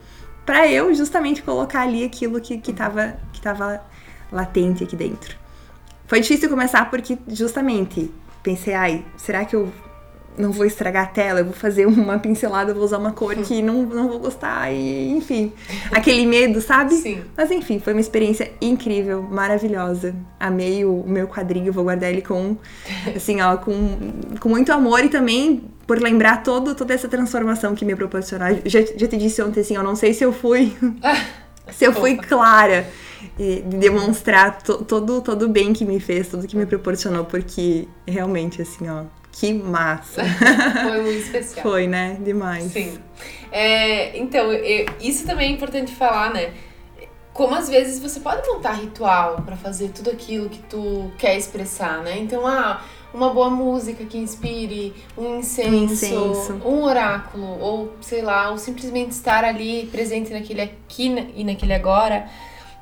para 0.46 0.67
eu 0.67 0.94
justamente 0.94 1.41
colocar 1.41 1.82
ali 1.82 2.03
aquilo 2.03 2.39
que, 2.39 2.60
que, 2.60 2.72
tava, 2.72 3.17
que 3.34 3.41
tava 3.41 3.82
latente 4.32 4.84
aqui 4.84 4.96
dentro. 4.96 5.36
Foi 6.07 6.20
difícil 6.20 6.50
começar 6.50 6.89
porque 6.89 7.18
justamente 7.27 8.11
pensei, 8.44 8.74
ai, 8.74 9.03
será 9.18 9.44
que 9.44 9.55
eu 9.55 9.72
não 10.37 10.51
vou 10.51 10.65
estragar 10.65 11.03
a 11.03 11.07
tela? 11.07 11.39
Eu 11.39 11.46
vou 11.46 11.53
fazer 11.53 11.85
uma 11.87 12.20
pincelada, 12.20 12.74
vou 12.74 12.83
usar 12.83 12.98
uma 12.98 13.11
cor 13.11 13.35
que 13.35 13.61
não, 13.61 13.83
não 13.83 14.07
vou 14.07 14.20
gostar 14.20 14.72
e 14.72 15.11
enfim, 15.11 15.51
aquele 15.91 16.25
medo, 16.25 16.61
sabe? 16.61 16.96
Sim. 16.96 17.22
Mas 17.35 17.50
enfim, 17.51 17.79
foi 17.79 17.94
uma 17.94 18.01
experiência 18.01 18.51
incrível, 18.61 19.22
maravilhosa. 19.24 20.15
Amei 20.39 20.85
o, 20.85 21.01
o 21.01 21.09
meu 21.09 21.27
quadrinho, 21.27 21.74
vou 21.74 21.83
guardar 21.83 22.11
ele 22.11 22.22
com 22.22 22.55
assim, 23.15 23.41
ó, 23.41 23.57
com, 23.57 23.98
com 24.39 24.50
muito 24.50 24.72
amor 24.72 25.03
e 25.03 25.09
também 25.09 25.63
por 25.87 26.00
lembrar 26.00 26.44
todo, 26.44 26.74
toda 26.74 26.94
essa 26.94 27.07
transformação 27.07 27.75
que 27.75 27.85
me 27.85 27.96
proporcionou. 27.96 28.48
Já, 28.65 28.81
já 28.81 29.07
te 29.07 29.18
disse 29.18 29.41
ontem 29.41 29.61
assim, 29.61 29.75
eu 29.75 29.83
não 29.83 29.96
sei 29.96 30.13
se 30.13 30.24
eu 30.24 30.33
fui 30.33 30.75
se 31.72 31.85
eu 31.85 31.94
fui 31.94 32.15
clara 32.18 32.85
e 33.38 33.62
demonstrar 33.62 34.62
to, 34.62 34.84
todo, 34.84 35.22
todo 35.22 35.44
o 35.44 35.50
bem 35.50 35.74
que 35.74 35.84
me 35.84 36.00
fez, 36.00 36.30
tudo 36.30 36.48
que 36.48 36.56
me 36.56 36.66
proporcionou, 36.66 37.26
porque 37.26 37.88
realmente, 38.08 38.62
assim, 38.62 38.90
ó, 38.90 39.04
que 39.32 39.54
massa. 39.54 40.24
Foi 40.84 41.02
muito 41.02 41.20
especial. 41.20 41.64
Foi, 41.64 41.88
né? 41.88 42.18
Demais. 42.22 42.72
Sim. 42.72 42.98
É, 43.52 44.18
então, 44.18 44.52
eu, 44.52 44.86
isso 45.02 45.26
também 45.26 45.52
é 45.52 45.54
importante 45.54 45.94
falar, 45.94 46.34
né? 46.34 46.54
Como 47.34 47.54
às 47.54 47.68
vezes 47.68 48.00
você 48.00 48.22
pode 48.22 48.48
montar 48.48 48.74
ritual 48.74 49.42
para 49.42 49.58
fazer 49.58 49.90
tudo 49.90 50.10
aquilo 50.10 50.48
que 50.50 50.60
tu 50.64 51.12
quer 51.18 51.38
expressar, 51.38 52.02
né? 52.02 52.18
Então, 52.18 52.48
ah, 52.48 52.82
uma 53.14 53.34
boa 53.34 53.50
música 53.50 54.06
que 54.06 54.18
inspire, 54.18 54.94
um 55.18 55.40
incenso, 55.40 55.70
um, 55.70 55.84
incenso. 55.84 56.54
um 56.66 56.84
oráculo, 56.84 57.60
ou 57.60 57.94
sei 58.00 58.22
lá, 58.22 58.52
ou 58.52 58.58
simplesmente 58.58 59.12
estar 59.12 59.44
ali 59.44 59.88
presente 59.92 60.32
naquele 60.32 60.62
aqui 60.62 61.14
e 61.36 61.44
naquele 61.44 61.74
agora. 61.74 62.30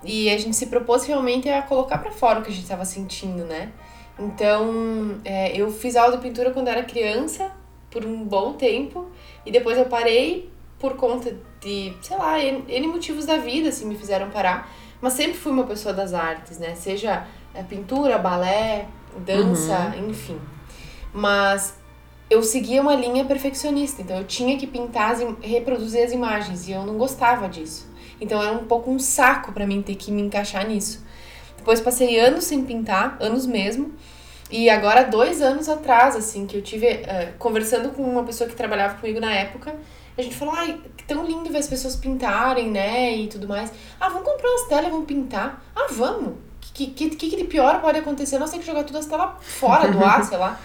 E 0.04 0.30
a 0.30 0.38
gente 0.38 0.56
se 0.56 0.68
propôs 0.68 1.06
realmente 1.06 1.50
a 1.50 1.62
colocar 1.62 1.98
para 1.98 2.12
fora 2.12 2.39
o 2.39 2.44
que 2.44 2.50
a 2.50 2.54
gente 2.54 2.63
estava 2.63 2.86
sentindo, 2.86 3.46
né? 3.46 3.72
Então, 4.20 5.20
é, 5.24 5.56
eu 5.56 5.72
fiz 5.72 5.96
aula 5.96 6.18
de 6.18 6.22
pintura 6.22 6.52
quando 6.52 6.68
era 6.68 6.84
criança, 6.84 7.52
por 7.89 8.06
um 8.06 8.24
bom 8.24 8.54
tempo, 8.54 9.08
e 9.46 9.52
depois 9.52 9.78
eu 9.78 9.86
parei 9.86 10.52
por 10.80 10.96
conta 10.96 11.36
de, 11.62 11.94
sei 12.02 12.18
lá, 12.18 12.39
N 12.44 12.88
motivos 12.88 13.26
da 13.26 13.38
vida, 13.38 13.70
assim, 13.70 13.86
me 13.86 13.96
fizeram 13.96 14.30
parar. 14.30 14.70
Mas 15.00 15.13
sempre 15.13 15.34
fui 15.34 15.52
uma 15.52 15.63
pessoa 15.66 15.94
das 15.94 16.13
artes, 16.13 16.60
né? 16.60 16.76
Seja 16.76 17.26
é, 17.54 17.63
pintura, 17.63 18.18
balé, 18.18 18.88
dança, 19.26 19.94
uhum. 19.96 20.10
enfim. 20.10 20.39
Mas 21.13 21.78
eu 22.30 22.42
seguia 22.42 22.82
uma 22.82 22.96
linha 22.96 23.24
perfeccionista, 23.26 24.02
então 24.02 24.18
eu 24.18 24.26
tinha 24.26 24.58
que 24.58 24.66
pintar, 24.66 25.16
reproduzir 25.42 26.04
as 26.04 26.12
imagens, 26.12 26.68
e 26.68 26.72
eu 26.72 26.86
não 26.86 26.98
gostava 26.98 27.48
disso. 27.48 27.92
Então 28.19 28.41
era 28.41 28.54
um 28.54 28.65
pouco 28.65 28.91
um 28.91 28.99
saco 28.99 29.52
para 29.52 29.65
mim 29.65 29.82
ter 29.82 29.95
que 29.95 30.12
me 30.12 30.21
encaixar 30.21 30.67
nisso. 30.67 31.04
Depois 31.58 31.80
passei 31.80 32.19
anos 32.19 32.43
sem 32.43 32.63
pintar, 32.63 33.17
anos 33.19 33.45
mesmo. 33.45 33.93
E 34.52 34.69
agora, 34.69 35.04
dois 35.04 35.41
anos 35.41 35.67
atrás, 35.67 36.15
assim, 36.15 36.45
que 36.45 36.58
eu 36.58 36.62
tive 36.62 36.88
uh, 36.88 37.34
conversando 37.39 37.89
com 37.89 38.04
uma 38.04 38.23
pessoa 38.23 38.47
que 38.47 38.56
trabalhava 38.56 38.95
comigo 38.99 39.19
na 39.19 39.34
época, 39.34 39.73
a 40.15 40.21
gente 40.21 40.36
falou, 40.36 40.54
ai, 40.54 40.80
que 40.95 41.04
tão 41.06 41.26
lindo 41.26 41.49
ver 41.49 41.58
as 41.58 41.67
pessoas 41.67 41.95
pintarem, 41.95 42.69
né, 42.69 43.15
e 43.15 43.28
tudo 43.28 43.47
mais. 43.47 43.71
Ah, 43.99 44.10
vamos 44.10 44.30
comprar 44.30 44.47
umas 44.47 44.67
telas, 44.67 44.91
vamos 44.91 45.08
pintar. 45.08 45.63
Ah, 45.76 45.88
vamos. 45.91 46.34
O 46.34 46.73
que, 46.73 46.88
que, 46.88 47.10
que, 47.12 47.30
que 47.30 47.36
de 47.36 47.43
pior 47.45 47.82
pode 47.82 47.97
acontecer? 47.97 48.38
Nós 48.38 48.52
temos 48.52 48.65
que 48.65 48.71
jogar 48.71 48.84
todas 48.84 49.06
as 49.06 49.10
telas 49.10 49.32
fora 49.41 49.91
do 49.91 50.04
ar, 50.04 50.21
sei 50.26 50.38
lá. 50.38 50.60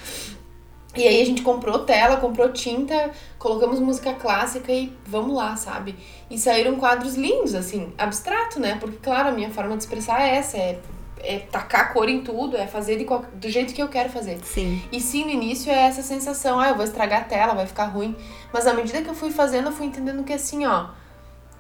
E 0.98 1.06
aí 1.06 1.22
a 1.22 1.24
gente 1.24 1.42
comprou 1.42 1.78
tela, 1.80 2.16
comprou 2.16 2.52
tinta, 2.52 3.12
colocamos 3.38 3.78
música 3.78 4.14
clássica 4.14 4.72
e 4.72 4.92
vamos 5.06 5.34
lá, 5.37 5.54
sabe? 5.56 5.94
E 6.28 6.37
saíram 6.37 6.74
quadros 6.74 7.14
lindos, 7.14 7.54
assim, 7.54 7.92
abstrato, 7.96 8.58
né? 8.58 8.76
Porque, 8.80 8.96
claro, 8.96 9.28
a 9.28 9.32
minha 9.32 9.48
forma 9.50 9.76
de 9.76 9.84
expressar 9.84 10.20
é 10.20 10.34
essa, 10.34 10.56
é, 10.56 10.80
é 11.20 11.38
tacar 11.38 11.92
cor 11.92 12.08
em 12.08 12.22
tudo, 12.22 12.56
é 12.56 12.66
fazer 12.66 13.02
qualquer, 13.04 13.30
do 13.30 13.48
jeito 13.48 13.72
que 13.72 13.80
eu 13.80 13.87
quero 13.87 14.08
fazer. 14.08 14.40
Sim. 14.42 14.82
E 14.90 15.00
sim, 15.00 15.24
no 15.24 15.30
início 15.30 15.70
é 15.70 15.87
essa 15.87 16.02
sensação, 16.02 16.58
ah, 16.58 16.70
eu 16.70 16.74
vou 16.74 16.84
estragar 16.84 17.20
a 17.20 17.24
tela, 17.24 17.54
vai 17.54 17.66
ficar 17.66 17.84
ruim. 17.84 18.16
Mas 18.52 18.66
à 18.66 18.74
medida 18.74 19.00
que 19.00 19.08
eu 19.08 19.14
fui 19.14 19.30
fazendo, 19.30 19.68
eu 19.68 19.72
fui 19.72 19.87
entendendo 19.87 20.24
que 20.24 20.32
assim, 20.32 20.66
ó, 20.66 20.88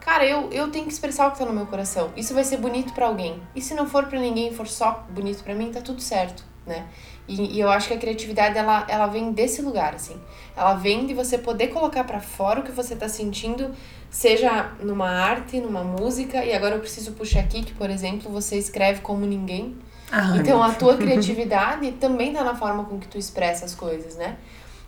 cara, 0.00 0.26
eu, 0.26 0.50
eu 0.50 0.68
tenho 0.72 0.86
que 0.86 0.92
expressar 0.92 1.28
o 1.28 1.30
que 1.30 1.38
tá 1.38 1.44
no 1.44 1.52
meu 1.52 1.66
coração. 1.66 2.10
Isso 2.16 2.34
vai 2.34 2.42
ser 2.42 2.56
bonito 2.56 2.92
para 2.92 3.06
alguém. 3.06 3.40
E 3.54 3.62
se 3.62 3.72
não 3.72 3.86
for 3.88 4.06
para 4.06 4.18
ninguém, 4.18 4.52
for 4.52 4.66
só 4.66 5.06
bonito 5.10 5.44
para 5.44 5.54
mim, 5.54 5.70
tá 5.70 5.80
tudo 5.80 6.00
certo 6.00 6.44
né? 6.68 6.86
E, 7.26 7.56
e 7.56 7.60
eu 7.60 7.68
acho 7.70 7.88
que 7.88 7.94
a 7.94 7.98
criatividade, 7.98 8.56
ela, 8.56 8.86
ela 8.88 9.06
vem 9.06 9.32
desse 9.32 9.60
lugar, 9.60 9.94
assim. 9.94 10.16
Ela 10.56 10.74
vem 10.74 11.06
de 11.06 11.12
você 11.12 11.36
poder 11.36 11.68
colocar 11.68 12.04
para 12.04 12.20
fora 12.20 12.60
o 12.60 12.62
que 12.62 12.72
você 12.72 12.96
tá 12.96 13.08
sentindo, 13.08 13.70
seja 14.10 14.72
numa 14.80 15.08
arte, 15.08 15.60
numa 15.60 15.84
música, 15.84 16.44
e 16.44 16.54
agora 16.54 16.76
eu 16.76 16.80
preciso 16.80 17.12
puxar 17.12 17.40
aqui 17.40 17.62
que, 17.62 17.74
por 17.74 17.90
exemplo, 17.90 18.30
você 18.30 18.56
escreve 18.56 19.00
como 19.00 19.26
ninguém. 19.26 19.76
Ah, 20.10 20.36
Então 20.36 20.62
a 20.62 20.72
tua 20.72 20.96
criatividade 20.96 21.92
também 22.00 22.32
tá 22.32 22.42
na 22.42 22.54
forma 22.54 22.84
com 22.84 22.98
que 22.98 23.08
tu 23.08 23.18
expressa 23.18 23.64
as 23.64 23.74
coisas, 23.74 24.16
né? 24.16 24.36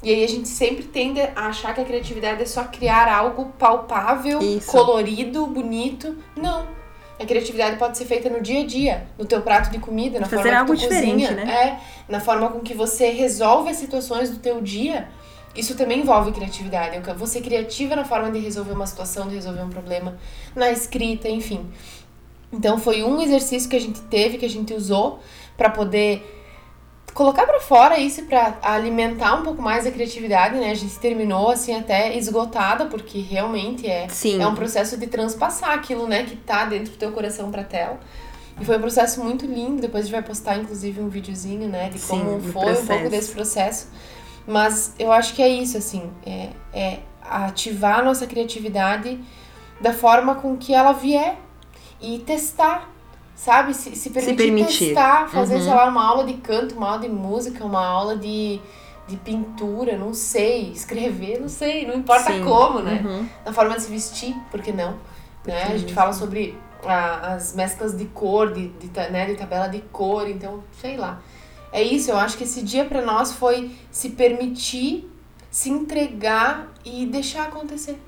E 0.02 0.08
aí 0.08 0.24
a 0.24 0.28
gente 0.28 0.48
sempre 0.48 0.84
tende 0.84 1.20
a 1.20 1.48
achar 1.48 1.74
que 1.74 1.80
a 1.82 1.84
criatividade 1.84 2.42
é 2.42 2.46
só 2.46 2.64
criar 2.64 3.06
algo 3.06 3.52
palpável, 3.58 4.40
Isso. 4.40 4.70
colorido, 4.72 5.46
bonito. 5.46 6.16
Não. 6.34 6.79
A 7.20 7.26
criatividade 7.26 7.76
pode 7.76 7.98
ser 7.98 8.06
feita 8.06 8.30
no 8.30 8.40
dia 8.40 8.62
a 8.62 8.66
dia, 8.66 9.06
no 9.18 9.26
teu 9.26 9.42
prato 9.42 9.70
de 9.70 9.78
comida, 9.78 10.18
na 10.18 10.26
Fazer 10.26 10.42
forma 10.54 10.74
que 10.74 10.82
tu 10.82 10.88
cozinha, 10.88 11.30
né? 11.32 11.42
é, 11.52 11.78
na 12.10 12.18
forma 12.18 12.48
com 12.48 12.60
que 12.60 12.72
você 12.72 13.10
resolve 13.10 13.68
as 13.70 13.76
situações 13.76 14.30
do 14.30 14.38
teu 14.38 14.60
dia. 14.62 15.08
Isso 15.54 15.74
também 15.76 16.00
envolve 16.00 16.32
criatividade. 16.32 16.96
Eu- 16.96 17.14
Você 17.16 17.40
criativa 17.40 17.94
na 17.94 18.04
forma 18.04 18.30
de 18.30 18.38
resolver 18.38 18.72
uma 18.72 18.86
situação, 18.86 19.28
de 19.28 19.34
resolver 19.34 19.62
um 19.62 19.68
problema, 19.68 20.16
na 20.56 20.70
escrita, 20.70 21.28
enfim. 21.28 21.68
Então 22.52 22.78
foi 22.78 23.02
um 23.02 23.20
exercício 23.20 23.68
que 23.68 23.76
a 23.76 23.80
gente 23.80 24.00
teve, 24.02 24.38
que 24.38 24.46
a 24.46 24.48
gente 24.48 24.72
usou 24.72 25.18
pra 25.56 25.68
poder 25.68 26.39
colocar 27.14 27.46
pra 27.46 27.60
fora 27.60 27.98
isso 27.98 28.22
para 28.22 28.58
alimentar 28.62 29.34
um 29.34 29.42
pouco 29.42 29.60
mais 29.60 29.86
a 29.86 29.90
criatividade, 29.90 30.56
né? 30.56 30.70
A 30.70 30.74
gente 30.74 30.98
terminou 30.98 31.50
assim 31.50 31.74
até 31.74 32.16
esgotada 32.16 32.86
porque 32.86 33.18
realmente 33.18 33.86
é 33.86 34.08
Sim. 34.08 34.40
é 34.40 34.46
um 34.46 34.54
processo 34.54 34.96
de 34.96 35.06
transpassar 35.06 35.72
aquilo, 35.72 36.06
né, 36.06 36.24
que 36.24 36.36
tá 36.36 36.64
dentro 36.64 36.92
do 36.92 36.96
teu 36.96 37.12
coração 37.12 37.50
pra 37.50 37.64
tela. 37.64 38.00
E 38.60 38.64
foi 38.64 38.76
um 38.76 38.80
processo 38.80 39.22
muito 39.22 39.46
lindo. 39.46 39.80
Depois 39.80 40.04
a 40.04 40.06
gente 40.06 40.12
vai 40.12 40.22
postar 40.22 40.56
inclusive 40.56 41.00
um 41.00 41.08
videozinho, 41.08 41.68
né, 41.68 41.88
de 41.88 41.98
Sim, 41.98 42.20
como 42.20 42.40
foi 42.40 42.72
um 42.72 42.86
pouco 42.86 43.08
desse 43.10 43.32
processo. 43.32 43.88
Mas 44.46 44.94
eu 44.98 45.12
acho 45.12 45.34
que 45.34 45.42
é 45.42 45.48
isso 45.48 45.76
assim, 45.76 46.10
é, 46.26 46.50
é 46.72 46.98
ativar 47.22 48.00
a 48.00 48.02
nossa 48.02 48.26
criatividade 48.26 49.20
da 49.80 49.92
forma 49.92 50.34
com 50.34 50.56
que 50.56 50.74
ela 50.74 50.92
vier 50.92 51.36
e 52.00 52.18
testar, 52.18 52.90
sabe? 53.44 53.72
Se, 53.74 53.96
se 53.96 54.10
permitir, 54.10 54.36
permitir. 54.36 54.84
testar, 54.88 55.28
fazer, 55.28 55.54
Uhum. 55.56 55.62
sei 55.62 55.74
lá, 55.74 55.88
uma 55.88 56.04
aula 56.06 56.24
de 56.24 56.34
canto, 56.34 56.74
uma 56.76 56.88
aula 56.90 57.00
de 57.00 57.08
música, 57.08 57.64
uma 57.64 57.84
aula 57.86 58.16
de, 58.16 58.60
de 59.08 59.16
pintura, 59.16 59.96
não 59.96 60.12
sei, 60.12 60.70
escrever, 60.72 61.40
não 61.40 61.48
sei, 61.48 61.86
não 61.86 61.94
importa 61.94 62.32
Sim. 62.32 62.44
como, 62.44 62.80
né? 62.80 63.00
Uhum. 63.04 63.26
Na 63.46 63.52
forma 63.52 63.74
de 63.76 63.82
se 63.82 63.90
vestir, 63.90 64.34
por 64.50 64.60
que 64.60 64.72
não? 64.72 64.94
Né? 65.46 65.62
A 65.64 65.76
gente 65.78 65.94
fala 65.94 66.12
sobre 66.12 66.56
a- 66.84 67.34
as 67.34 67.54
mesclas 67.54 67.96
de 67.96 68.04
cor, 68.06 68.52
de, 68.52 68.68
de, 68.68 68.88
né, 69.10 69.24
de 69.26 69.34
tabela 69.36 69.68
de 69.68 69.80
cor, 69.90 70.28
então, 70.28 70.62
sei 70.80 70.96
lá. 70.98 71.20
É 71.72 71.82
isso, 71.82 72.10
eu 72.10 72.18
acho 72.18 72.36
que 72.36 72.44
esse 72.44 72.62
dia 72.62 72.84
pra 72.84 73.00
nós 73.00 73.32
foi 73.32 73.70
se 73.90 74.10
permitir, 74.10 75.08
se 75.50 75.70
entregar 75.70 76.68
e 76.84 77.06
deixar 77.06 77.44
acontecer. 77.44 77.98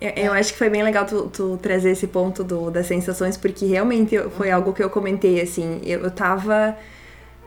Eu, 0.00 0.10
eu 0.10 0.32
acho 0.32 0.52
que 0.52 0.58
foi 0.58 0.68
bem 0.68 0.82
legal 0.82 1.06
tu, 1.06 1.28
tu 1.32 1.58
trazer 1.62 1.90
esse 1.90 2.06
ponto 2.06 2.44
do, 2.44 2.70
das 2.70 2.86
sensações, 2.86 3.36
porque 3.36 3.64
realmente 3.64 4.18
foi 4.36 4.50
algo 4.50 4.72
que 4.72 4.82
eu 4.82 4.90
comentei, 4.90 5.40
assim, 5.40 5.80
eu, 5.84 6.00
eu 6.02 6.10
tava. 6.10 6.76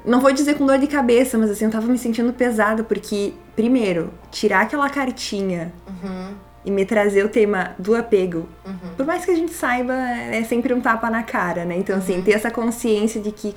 Não 0.05 0.21
vou 0.21 0.31
dizer 0.31 0.55
com 0.55 0.65
dor 0.65 0.77
de 0.79 0.87
cabeça, 0.87 1.37
mas 1.37 1.51
assim, 1.51 1.65
eu 1.65 1.71
tava 1.71 1.85
me 1.87 1.97
sentindo 1.97 2.31
pesada, 2.33 2.83
porque, 2.83 3.33
primeiro, 3.55 4.09
tirar 4.31 4.61
aquela 4.61 4.89
cartinha 4.89 5.73
Uhum, 5.87 6.33
e 6.65 6.71
me 6.71 6.85
trazer 6.85 7.23
o 7.25 7.29
tema 7.29 7.71
do 7.77 7.95
apego, 7.95 8.47
uhum. 8.65 8.93
por 8.95 9.05
mais 9.05 9.25
que 9.25 9.31
a 9.31 9.35
gente 9.35 9.53
saiba, 9.53 9.93
é 9.93 10.43
sempre 10.43 10.73
um 10.73 10.81
tapa 10.81 11.09
na 11.09 11.21
cara, 11.23 11.65
né? 11.65 11.75
Então, 11.77 11.95
Uhum. 11.97 12.01
assim, 12.01 12.21
ter 12.21 12.31
essa 12.31 12.49
consciência 12.49 13.21
de 13.21 13.31
que, 13.31 13.53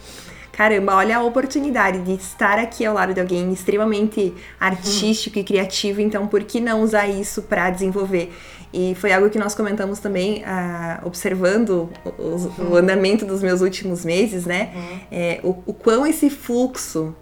caramba, 0.52 0.96
olha 0.96 1.16
a 1.16 1.22
oportunidade 1.22 2.00
de 2.00 2.14
estar 2.14 2.59
aqui 2.59 2.85
ao 2.85 2.94
lado 2.94 3.14
de 3.14 3.20
alguém 3.20 3.52
extremamente 3.52 4.35
artístico 4.61 5.38
e 5.38 5.44
criativo, 5.44 6.00
então 6.00 6.26
por 6.26 6.42
que 6.44 6.61
não 6.61 6.83
usar 6.83 7.07
isso 7.09 7.42
pra 7.42 7.70
desenvolver? 7.70 8.33
E 8.72 8.94
foi 8.94 9.12
algo 9.12 9.28
que 9.28 9.38
nós 9.38 9.54
comentamos 9.54 9.98
também, 9.98 10.42
ah, 10.46 11.00
observando 11.04 11.90
o, 12.18 12.22
os- 12.35 12.58
o 12.58 12.74
andamento 12.76 13.24
dos 13.26 13.42
meus 13.42 13.61
últimos 13.61 14.04
meses, 14.04 14.46
né? 14.46 14.70
É, 15.11 15.40
o, 15.42 15.50
o 15.66 15.74
quão 15.74 16.06
esse 16.06 16.30
fluxo 16.30 17.14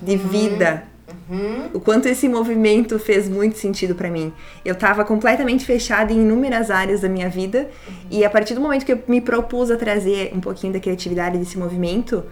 de 0.00 0.16
vida 0.16 0.84
Uhum. 1.28 1.68
o 1.74 1.80
quanto 1.80 2.08
esse 2.08 2.26
movimento 2.26 2.98
fez 2.98 3.28
muito 3.28 3.58
sentido 3.58 3.94
pra 3.94 4.10
mim. 4.10 4.32
Eu 4.64 4.74
tava 4.74 5.04
completamente 5.04 5.62
fechada 5.64 6.10
em 6.10 6.16
inúmeras 6.22 6.70
áreas 6.70 7.00
da 7.02 7.08
minha 7.08 7.28
vida 7.28 7.68
e 8.10 8.24
a 8.24 8.30
partir 8.30 8.54
do 8.54 8.60
momento 8.62 8.86
que 8.86 8.92
eu 8.92 8.98
me 9.06 9.20
propus 9.20 9.70
a 9.70 9.76
trazer 9.76 10.32
um 10.34 10.40
pouquinho 10.40 10.72
da 10.72 10.80
criatividade 10.80 11.36
desse 11.36 11.58
movimento, 11.58 12.24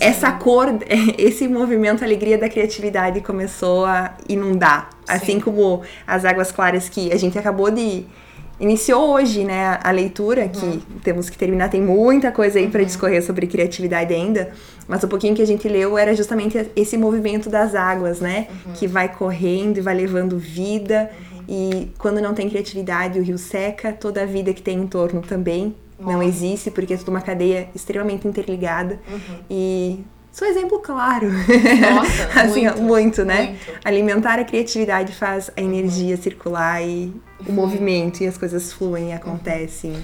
essa 0.00 0.32
cor, 0.32 0.66
esse 1.18 1.46
movimento, 1.48 2.02
a 2.02 2.06
alegria 2.06 2.38
da 2.38 2.48
criatividade 2.48 3.20
começou 3.20 3.84
a 3.84 4.14
inundar. 4.28 4.90
Assim 5.08 5.34
Sim. 5.34 5.40
como 5.40 5.82
as 6.06 6.24
águas 6.24 6.50
claras 6.52 6.88
que 6.88 7.12
a 7.12 7.16
gente 7.16 7.38
acabou 7.38 7.70
de. 7.70 8.04
Iniciou 8.58 9.14
hoje, 9.14 9.42
né, 9.42 9.78
a 9.82 9.90
leitura, 9.90 10.46
que 10.46 10.66
Uhum. 10.66 10.80
temos 11.02 11.30
que 11.30 11.38
terminar, 11.38 11.70
tem 11.70 11.80
muita 11.80 12.30
coisa 12.30 12.58
aí 12.58 12.68
pra 12.68 12.82
discorrer 12.82 13.22
sobre 13.24 13.46
criatividade 13.46 14.12
ainda, 14.12 14.52
mas 14.86 15.02
o 15.02 15.08
pouquinho 15.08 15.34
que 15.34 15.40
a 15.40 15.46
gente 15.46 15.66
leu 15.66 15.96
era 15.96 16.14
justamente 16.14 16.70
esse 16.76 16.98
movimento 16.98 17.48
das 17.48 17.74
águas, 17.74 18.20
né, 18.20 18.48
Uhum. 18.66 18.72
que 18.74 18.86
vai 18.86 19.08
correndo 19.08 19.78
e 19.78 19.80
vai 19.80 19.94
levando 19.94 20.38
vida, 20.38 21.10
e 21.48 21.90
quando 21.96 22.20
não 22.20 22.34
tem 22.34 22.50
criatividade, 22.50 23.18
o 23.18 23.22
rio 23.22 23.38
seca, 23.38 23.92
toda 23.94 24.22
a 24.24 24.26
vida 24.26 24.52
que 24.52 24.60
tem 24.60 24.78
em 24.78 24.86
torno 24.86 25.22
também 25.22 25.74
não 26.00 26.22
existe, 26.22 26.70
porque 26.70 26.94
é 26.94 26.96
tudo 26.96 27.08
uma 27.10 27.20
cadeia 27.20 27.68
extremamente 27.74 28.26
interligada. 28.26 29.00
Uhum. 29.08 29.38
E 29.50 30.04
sou 30.32 30.46
exemplo 30.46 30.78
claro. 30.80 31.28
Nossa, 31.30 32.28
assim, 32.40 32.66
ó, 32.66 32.72
muito, 32.72 32.82
muito, 32.82 33.24
né? 33.24 33.46
muito. 33.46 33.80
Alimentar 33.84 34.38
a 34.38 34.44
criatividade 34.44 35.12
faz 35.12 35.50
a 35.56 35.60
energia 35.60 36.16
circular 36.16 36.82
e 36.82 37.12
o 37.46 37.52
movimento 37.52 38.22
e 38.22 38.26
as 38.26 38.36
coisas 38.36 38.72
fluem 38.72 39.10
e 39.10 39.12
acontecem. 39.12 39.94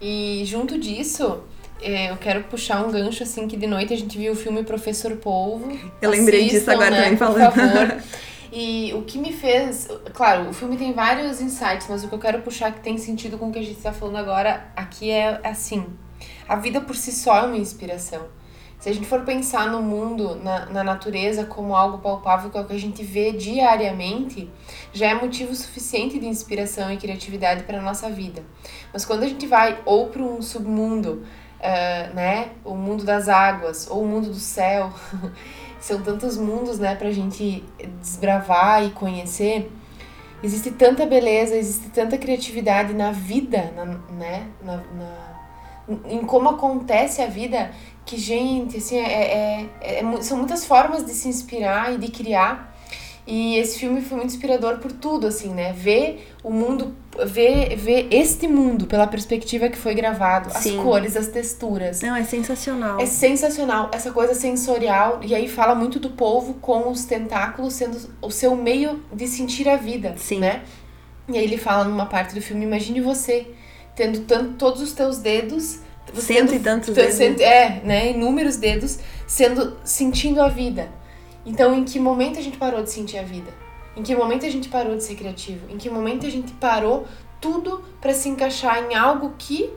E 0.00 0.42
junto 0.44 0.78
disso, 0.78 1.40
é, 1.80 2.10
eu 2.10 2.16
quero 2.16 2.44
puxar 2.44 2.84
um 2.84 2.90
gancho 2.90 3.22
assim 3.22 3.46
que 3.46 3.56
de 3.56 3.66
noite 3.66 3.92
a 3.92 3.96
gente 3.96 4.16
viu 4.16 4.32
o 4.32 4.36
filme 4.36 4.62
Professor 4.62 5.12
Polvo. 5.16 5.78
Eu 6.00 6.10
lembrei 6.10 6.48
disso 6.48 6.70
agora 6.70 6.90
né, 6.90 6.96
também 7.02 7.16
por 7.16 7.26
falando. 7.26 7.52
favor. 7.52 7.96
E 8.58 8.94
o 8.94 9.02
que 9.02 9.18
me 9.18 9.34
fez. 9.34 9.86
Claro, 10.14 10.48
o 10.48 10.52
filme 10.54 10.78
tem 10.78 10.94
vários 10.94 11.42
insights, 11.42 11.88
mas 11.90 12.02
o 12.02 12.08
que 12.08 12.14
eu 12.14 12.18
quero 12.18 12.40
puxar 12.40 12.72
que 12.72 12.80
tem 12.80 12.96
sentido 12.96 13.36
com 13.36 13.50
o 13.50 13.52
que 13.52 13.58
a 13.58 13.62
gente 13.62 13.78
tá 13.82 13.92
falando 13.92 14.16
agora 14.16 14.72
aqui 14.74 15.10
é 15.10 15.38
assim: 15.46 15.84
a 16.48 16.56
vida 16.56 16.80
por 16.80 16.96
si 16.96 17.12
só 17.12 17.36
é 17.36 17.42
uma 17.42 17.58
inspiração. 17.58 18.22
Se 18.78 18.88
a 18.88 18.94
gente 18.94 19.06
for 19.06 19.24
pensar 19.24 19.70
no 19.70 19.82
mundo, 19.82 20.36
na, 20.36 20.64
na 20.70 20.82
natureza, 20.82 21.44
como 21.44 21.76
algo 21.76 21.98
palpável, 21.98 22.48
que 22.48 22.56
é 22.56 22.60
o 22.62 22.64
que 22.64 22.72
a 22.72 22.80
gente 22.80 23.04
vê 23.04 23.30
diariamente, 23.30 24.50
já 24.90 25.08
é 25.08 25.14
motivo 25.14 25.54
suficiente 25.54 26.18
de 26.18 26.26
inspiração 26.26 26.90
e 26.90 26.96
criatividade 26.96 27.64
para 27.64 27.78
nossa 27.82 28.08
vida. 28.08 28.42
Mas 28.90 29.04
quando 29.04 29.24
a 29.24 29.28
gente 29.28 29.46
vai 29.46 29.82
ou 29.84 30.08
para 30.08 30.22
um 30.22 30.40
submundo, 30.40 31.26
eh, 31.60 32.10
né, 32.14 32.52
o 32.64 32.74
mundo 32.74 33.04
das 33.04 33.28
águas 33.28 33.86
ou 33.90 34.02
o 34.02 34.06
mundo 34.06 34.28
do 34.28 34.40
céu, 34.40 34.90
são 35.80 36.00
tantos 36.02 36.36
mundos, 36.36 36.78
né, 36.78 36.94
pra 36.94 37.10
gente 37.10 37.64
desbravar 38.00 38.84
e 38.84 38.90
conhecer. 38.90 39.70
Existe 40.42 40.70
tanta 40.70 41.06
beleza, 41.06 41.56
existe 41.56 41.88
tanta 41.90 42.18
criatividade 42.18 42.92
na 42.92 43.10
vida, 43.12 43.72
na, 43.74 43.84
né, 44.14 44.46
na, 44.62 44.76
na- 44.76 45.36
em 46.08 46.20
como 46.24 46.48
acontece 46.48 47.22
a 47.22 47.26
vida, 47.26 47.70
que, 48.04 48.16
gente, 48.18 48.76
assim, 48.78 48.96
é, 48.98 49.68
é- 49.82 49.98
é 49.98 50.02
mu- 50.02 50.22
são 50.22 50.36
muitas 50.36 50.64
formas 50.64 51.04
de 51.04 51.12
se 51.12 51.28
inspirar 51.28 51.92
e 51.94 51.98
de 51.98 52.08
criar. 52.08 52.75
E 53.26 53.56
esse 53.56 53.78
filme 53.80 54.00
foi 54.02 54.18
muito 54.18 54.30
inspirador 54.30 54.78
por 54.78 54.92
tudo, 54.92 55.26
assim, 55.26 55.48
né? 55.52 55.72
Ver 55.72 56.28
o 56.44 56.50
mundo, 56.50 56.94
ver, 57.26 57.74
ver 57.74 58.06
este 58.08 58.46
mundo 58.46 58.86
pela 58.86 59.04
perspectiva 59.08 59.68
que 59.68 59.76
foi 59.76 59.94
gravado, 59.94 60.48
Sim. 60.62 60.78
as 60.78 60.84
cores, 60.84 61.16
as 61.16 61.26
texturas. 61.26 62.02
Não, 62.02 62.14
é 62.14 62.22
sensacional. 62.22 63.00
É 63.00 63.06
sensacional, 63.06 63.90
essa 63.92 64.12
coisa 64.12 64.32
sensorial. 64.32 65.18
E 65.24 65.34
aí 65.34 65.48
fala 65.48 65.74
muito 65.74 65.98
do 65.98 66.10
polvo 66.10 66.54
com 66.54 66.88
os 66.88 67.04
tentáculos 67.04 67.72
sendo 67.74 67.98
o 68.22 68.30
seu 68.30 68.54
meio 68.54 69.02
de 69.12 69.26
sentir 69.26 69.68
a 69.68 69.76
vida, 69.76 70.14
Sim. 70.16 70.38
né? 70.38 70.62
E 71.28 71.36
aí 71.36 71.42
ele 71.42 71.58
fala 71.58 71.82
numa 71.84 72.06
parte 72.06 72.32
do 72.32 72.40
filme, 72.40 72.64
imagine 72.64 73.00
você 73.00 73.48
tendo 73.96 74.20
tanto, 74.20 74.52
todos 74.54 74.80
os 74.80 74.92
teus 74.92 75.18
dedos... 75.18 75.80
Cento 76.14 76.54
e 76.54 76.60
tantos 76.60 76.94
dedos. 76.94 77.14
cento- 77.14 77.40
É, 77.40 77.80
né? 77.82 78.12
Inúmeros 78.12 78.56
dedos 78.56 79.00
sendo, 79.26 79.76
sentindo 79.82 80.40
a 80.40 80.46
vida. 80.48 80.88
Então, 81.46 81.72
em 81.74 81.84
que 81.84 81.98
momento 82.00 82.38
a 82.38 82.42
gente 82.42 82.58
parou 82.58 82.82
de 82.82 82.90
sentir 82.90 83.18
a 83.18 83.22
vida? 83.22 83.50
Em 83.96 84.02
que 84.02 84.14
momento 84.14 84.44
a 84.44 84.50
gente 84.50 84.68
parou 84.68 84.96
de 84.96 85.04
ser 85.04 85.14
criativo? 85.14 85.60
Em 85.70 85.78
que 85.78 85.88
momento 85.88 86.26
a 86.26 86.30
gente 86.30 86.52
parou 86.54 87.06
tudo 87.40 87.82
pra 88.00 88.12
se 88.12 88.28
encaixar 88.28 88.82
em 88.90 88.94
algo 88.96 89.32
que 89.38 89.70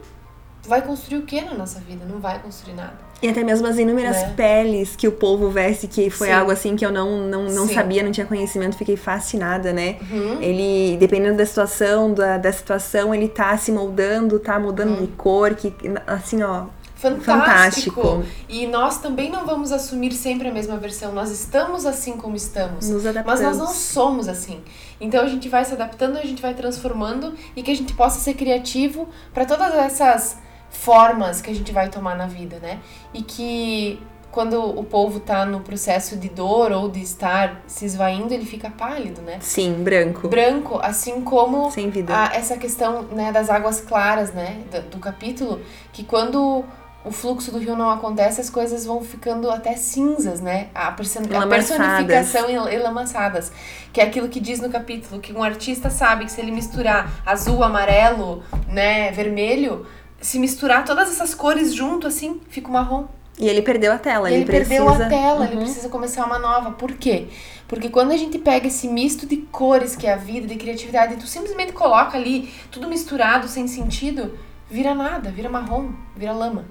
vai 0.68 0.82
construir 0.82 1.20
o 1.20 1.22
que 1.24 1.40
na 1.42 1.54
nossa 1.54 1.80
vida? 1.80 2.04
Não 2.06 2.20
vai 2.20 2.40
construir 2.40 2.74
nada. 2.74 3.08
E 3.22 3.28
até 3.28 3.44
mesmo 3.44 3.68
as 3.68 3.78
inúmeras 3.78 4.16
Né? 4.18 4.34
peles 4.36 4.96
que 4.96 5.06
o 5.08 5.12
povo 5.12 5.50
veste, 5.50 5.88
que 5.88 6.10
foi 6.10 6.28
Sim. 6.28 6.34
algo 6.34 6.52
assim 6.52 6.76
que 6.78 6.86
eu 6.86 6.92
não, 6.92 7.18
não, 7.28 7.44
não 7.50 7.68
Sim. 7.68 7.74
sabia, 7.74 8.02
não 8.02 8.12
tinha 8.14 8.26
conhecimento, 8.26 8.78
fiquei 8.78 8.96
fascinada, 8.96 9.72
né? 9.74 9.98
Uhum. 10.10 10.42
Ele, 10.42 10.96
dependendo 10.98 11.38
da 11.38 11.46
situação, 11.46 12.14
da, 12.14 12.38
da 12.38 12.52
situação, 12.52 13.14
ele 13.14 13.28
tá 13.28 13.58
se 13.58 13.72
moldando, 13.74 14.40
tá 14.40 14.58
mudando 14.58 14.92
Uhum. 15.00 15.02
de 15.06 15.08
cor, 15.14 15.54
que 15.54 15.74
assim, 16.08 16.42
ó, 16.44 16.66
fantástico. 17.00 18.02
Fantástico. 18.02 18.24
E 18.50 18.68
nós 18.68 19.00
também 19.00 19.30
não 19.32 19.46
vamos 19.46 19.72
assumir 19.72 20.12
sempre 20.12 20.50
a 20.50 20.52
mesma 20.52 20.78
versão. 20.78 21.14
Nós 21.14 21.32
estamos 21.32 21.86
assim 21.86 22.18
como 22.18 22.36
estamos. 22.36 22.90
Nos 22.90 23.04
Mas 23.26 23.42
nós 23.42 23.58
não 23.58 23.68
somos 23.68 24.28
assim. 24.28 24.62
Então 25.00 25.24
a 25.24 25.28
gente 25.28 25.48
vai 25.48 25.64
se 25.64 25.74
adaptando, 25.74 26.18
a 26.18 26.22
gente 26.26 26.42
vai 26.42 26.54
transformando 26.54 27.34
e 27.56 27.64
que 27.64 27.72
a 27.72 27.76
gente 27.76 27.94
possa 27.94 28.20
ser 28.20 28.34
criativo 28.34 29.08
para 29.34 29.46
todas 29.46 29.74
essas 29.74 30.38
formas 30.70 31.42
que 31.42 31.50
a 31.50 31.56
gente 31.56 31.72
vai 31.72 31.90
tomar 31.90 32.16
na 32.16 32.28
vida, 32.28 32.60
né? 32.60 32.80
E 33.14 33.22
que 33.24 34.02
quando 34.32 34.62
o 34.64 34.84
povo 34.84 35.20
tá 35.20 35.44
no 35.44 35.62
processo 35.62 36.16
de 36.16 36.30
dor 36.30 36.72
ou 36.72 36.88
de 36.88 37.02
estar 37.02 37.64
se 37.66 37.86
esvaindo, 37.86 38.32
ele 38.32 38.46
fica 38.46 38.70
pálido, 38.70 39.22
né? 39.22 39.40
Sim, 39.42 39.84
branco. 39.84 40.28
Branco, 40.28 40.80
assim 40.84 41.22
como 41.22 41.72
Sem 41.72 41.90
vida. 41.90 42.14
a- 42.16 42.36
essa 42.36 42.56
questão 42.56 43.02
né, 43.04 43.32
das 43.32 43.50
águas 43.50 43.82
claras, 43.82 44.32
né, 44.32 44.62
do, 44.72 44.82
do 44.92 45.00
capítulo, 45.00 45.60
que 45.92 46.04
quando 46.04 46.64
o 47.04 47.12
fluxo 47.12 47.52
do 47.52 47.58
rio 47.60 47.76
não 47.76 47.90
acontece, 47.90 48.42
as 48.42 48.50
coisas 48.50 48.86
vão 48.86 49.02
ficando 49.02 49.50
até 49.50 49.76
cinzas, 49.76 50.42
né? 50.42 50.68
A, 50.76 50.92
person 50.92 51.22
a 51.34 51.48
personificação 51.48 52.50
e, 52.50 52.78
lamaçadas, 52.78 53.52
que 53.94 54.02
é 54.02 54.04
aquilo 54.04 54.28
que 54.28 54.40
diz 54.40 54.60
no 54.60 54.70
capítulo, 54.70 55.22
que 55.22 55.32
um 55.32 55.42
artista 55.42 55.90
sabe 55.90 56.26
que 56.26 56.32
se 56.32 56.42
ele 56.42 56.52
misturar 56.52 57.22
azul, 57.26 57.64
amarelo, 57.64 58.44
né, 58.68 59.12
vermelho, 59.12 59.86
se 60.20 60.38
misturar 60.38 60.84
todas 60.84 61.10
essas 61.10 61.34
cores 61.34 61.74
junto, 61.74 62.06
assim, 62.06 62.42
fica 62.50 62.68
um 62.68 62.74
marrom. 62.74 63.06
E 63.38 63.48
ele 63.48 63.62
perdeu 63.62 63.94
a 63.94 63.98
tela. 63.98 64.30
E 64.30 64.34
ele 64.34 64.46
precisa... 64.46 64.70
perdeu 64.86 64.90
a 64.90 65.08
tela, 65.08 65.46
ele 65.46 65.56
Uhum. 65.56 65.62
precisa 65.62 65.88
começar 65.88 66.26
uma 66.26 66.38
nova. 66.38 66.72
Por 66.72 66.92
quê? 66.92 67.30
Porque 67.70 67.88
quando 67.88 68.12
a 68.12 68.18
gente 68.18 68.38
pega 68.38 68.68
esse 68.68 68.86
misto 68.90 69.26
de 69.26 69.38
cores 69.38 69.96
que 69.96 70.06
é 70.06 70.12
a 70.14 70.18
vida, 70.18 70.46
de 70.46 70.56
criatividade, 70.56 71.14
e 71.14 71.18
tu 71.18 71.26
simplesmente 71.26 71.72
coloca 71.72 72.18
ali 72.18 72.54
tudo 72.70 72.90
misturado, 72.90 73.48
sem 73.48 73.66
sentido, 73.66 74.38
vira 74.70 74.94
nada, 74.94 75.32
vira 75.32 75.50
marrom, 75.50 75.92
vira 76.18 76.34
lama. 76.34 76.66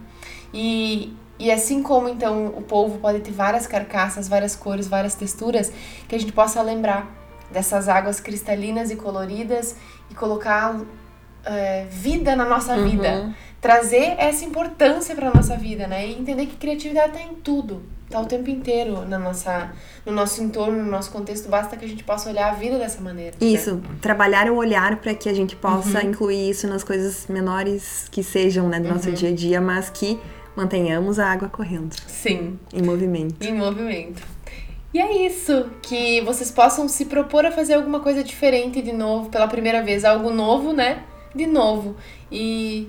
E, 0.53 1.13
e 1.39 1.51
assim 1.51 1.83
como 1.83 2.09
então 2.09 2.47
o 2.49 2.63
polvo 2.63 2.99
pode 2.99 3.21
ter 3.21 3.33
várias 3.33 3.67
carcaças, 3.67 4.29
várias 4.29 4.57
cores, 4.57 4.87
várias 4.89 5.15
texturas, 5.15 5.73
que 6.09 6.15
a 6.15 6.19
gente 6.19 6.33
possa 6.33 6.61
lembrar 6.63 7.07
dessas 7.51 7.89
águas 7.89 8.21
cristalinas 8.21 8.91
e 8.91 8.97
coloridas 8.97 9.77
e 10.11 10.15
colocar 10.15 10.79
é, 11.45 11.87
vida 11.91 12.35
na 12.37 12.45
nossa 12.45 12.75
Uhum. 12.77 12.85
vida 12.91 13.35
trazer 13.61 14.15
essa 14.19 14.45
importância 14.45 15.15
para 15.17 15.33
nossa 15.33 15.57
vida, 15.57 15.87
né? 15.87 16.07
E 16.07 16.13
entender 16.19 16.47
que 16.47 16.57
criatividade 16.57 17.13
tá 17.15 17.21
em 17.21 17.35
tudo, 17.35 17.83
tá 18.09 18.21
o 18.21 18.27
tempo 18.27 18.49
inteiro 18.51 19.05
na 19.07 19.19
nossa, 19.19 19.73
no 20.07 20.13
nosso 20.13 20.43
entorno, 20.43 20.79
no 20.83 20.91
nosso 20.91 21.11
contexto, 21.11 21.49
basta 21.49 21.77
que 21.77 21.85
a 21.85 21.89
gente 21.89 22.05
possa 22.05 22.29
olhar 22.31 22.51
a 22.51 22.55
vida 22.55 22.79
dessa 22.79 23.01
maneira. 23.01 23.33
né? 23.41 23.47
Isso, 23.47 23.81
trabalhar 24.01 24.49
o 24.51 24.57
olhar 24.57 24.97
para 25.01 25.13
que 25.15 25.29
a 25.29 25.35
gente 25.35 25.57
possa 25.57 26.01
Uhum. 26.03 26.11
incluir 26.11 26.51
isso 26.51 26.69
nas 26.69 26.85
coisas 26.85 27.27
menores 27.29 28.07
que 28.11 28.23
sejam, 28.23 28.69
né, 28.69 28.79
do 28.79 28.87
Uhum. 28.89 28.95
nosso 28.95 29.11
dia 29.11 29.31
a 29.31 29.35
dia, 29.35 29.61
mas 29.61 29.91
que 29.91 30.21
mantenhamos 30.59 31.19
a 31.19 31.27
água 31.31 31.49
correndo, 31.49 31.95
Sim, 32.07 32.59
em 32.75 32.83
movimento. 32.83 33.47
em 33.47 33.55
movimento. 33.55 34.23
E 34.93 34.99
é 35.01 35.27
isso, 35.27 35.67
que 35.83 36.21
vocês 36.23 36.51
possam 36.51 36.89
se 36.89 37.05
propor 37.05 37.47
a 37.47 37.53
fazer 37.53 37.75
alguma 37.75 38.01
coisa 38.01 38.25
diferente 38.25 38.83
de 38.83 38.93
novo, 38.93 39.29
pela 39.31 39.47
primeira 39.47 39.83
vez, 39.83 40.05
algo 40.05 40.31
novo, 40.31 40.73
né? 40.73 41.03
De 41.35 41.47
novo. 41.47 41.95
E 42.33 42.89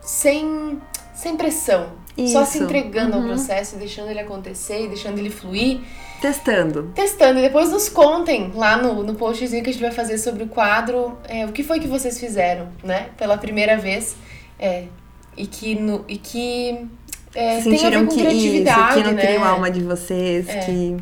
sem, 0.00 0.80
sem 1.14 1.36
pressão. 1.36 1.88
Só 2.32 2.44
se 2.44 2.56
Isso. 2.58 2.64
entregando 2.64 3.14
ao 3.16 3.20
Uhum. 3.22 3.28
processo, 3.28 3.74
e 3.76 3.78
deixando 3.78 4.08
ele 4.10 4.20
acontecer 4.20 4.88
deixando 4.88 5.18
ele 5.18 5.30
fluir. 5.30 5.80
Testando. 6.20 6.90
testando. 6.94 7.38
E 7.38 7.42
depois 7.42 7.70
nos 7.70 7.88
contem 7.88 8.50
lá 8.54 8.76
no, 8.78 9.02
no 9.02 9.14
postzinho 9.14 9.62
que 9.62 9.68
a 9.70 9.72
gente 9.72 9.82
vai 9.82 9.90
fazer 9.90 10.16
sobre 10.18 10.42
o 10.44 10.46
quadro 10.46 11.18
é, 11.28 11.44
o 11.44 11.52
que 11.52 11.62
foi 11.62 11.78
que 11.80 11.86
vocês 11.88 12.18
fizeram, 12.18 12.68
né? 12.82 13.10
Pela 13.18 13.36
primeira 13.36 13.76
vez. 13.76 14.16
É, 14.58 14.84
e 15.36 15.46
que, 15.46 15.74
no, 15.74 16.04
e 16.08 16.16
que 16.18 16.86
é, 17.34 17.60
Sentiram 17.60 18.06
que 18.06 18.20
isso, 18.20 18.64
que 18.94 19.02
né? 19.02 19.12
nutriu 19.12 19.42
a 19.42 19.48
alma 19.48 19.70
de 19.70 19.80
vocês, 19.80 20.48
É. 20.48 20.58
que 20.60 20.96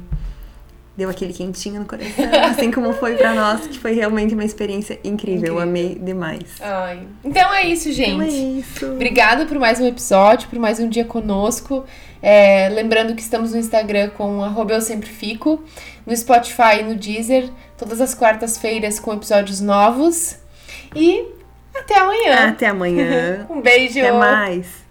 deu 0.96 1.08
aquele 1.08 1.32
quentinho 1.32 1.80
no 1.80 1.86
coração, 1.86 2.24
assim 2.50 2.70
como 2.70 2.92
foi 2.94 3.16
pra 3.16 3.34
nós, 3.34 3.66
que 3.66 3.78
foi 3.78 3.92
realmente 3.92 4.34
uma 4.34 4.44
experiência 4.44 4.94
incrível. 5.04 5.12
Incrível. 5.12 5.54
Eu 5.54 5.60
amei 5.60 5.94
demais. 5.94 6.42
Ai. 6.60 7.06
Então 7.24 7.52
é 7.52 7.66
isso, 7.66 7.92
gente. 7.92 8.10
Então 8.10 8.22
é 8.22 8.28
isso. 8.28 8.86
Obrigada 8.92 9.46
por 9.46 9.58
mais 9.58 9.80
um 9.80 9.86
episódio, 9.86 10.48
por 10.48 10.58
mais 10.58 10.80
um 10.80 10.88
dia 10.88 11.04
conosco. 11.04 11.84
É, 12.22 12.68
lembrando 12.68 13.14
que 13.14 13.22
estamos 13.22 13.52
no 13.52 13.58
Instagram 13.58 14.10
com 14.10 14.42
arroba 14.44 14.74
eu 14.74 14.80
sempre 14.80 15.08
fico, 15.08 15.62
no 16.06 16.16
Spotify 16.16 16.80
e 16.80 16.82
no 16.84 16.94
Deezer, 16.94 17.50
todas 17.76 18.00
as 18.00 18.14
quartas-feiras 18.14 19.00
com 19.00 19.12
episódios 19.12 19.60
novos. 19.60 20.36
E 20.94 21.24
até 21.74 21.98
amanhã. 21.98 22.48
Até 22.48 22.66
amanhã. 22.68 23.46
Um 23.50 23.60
beijo. 23.60 24.00
Até 24.00 24.12
mais. 24.12 24.81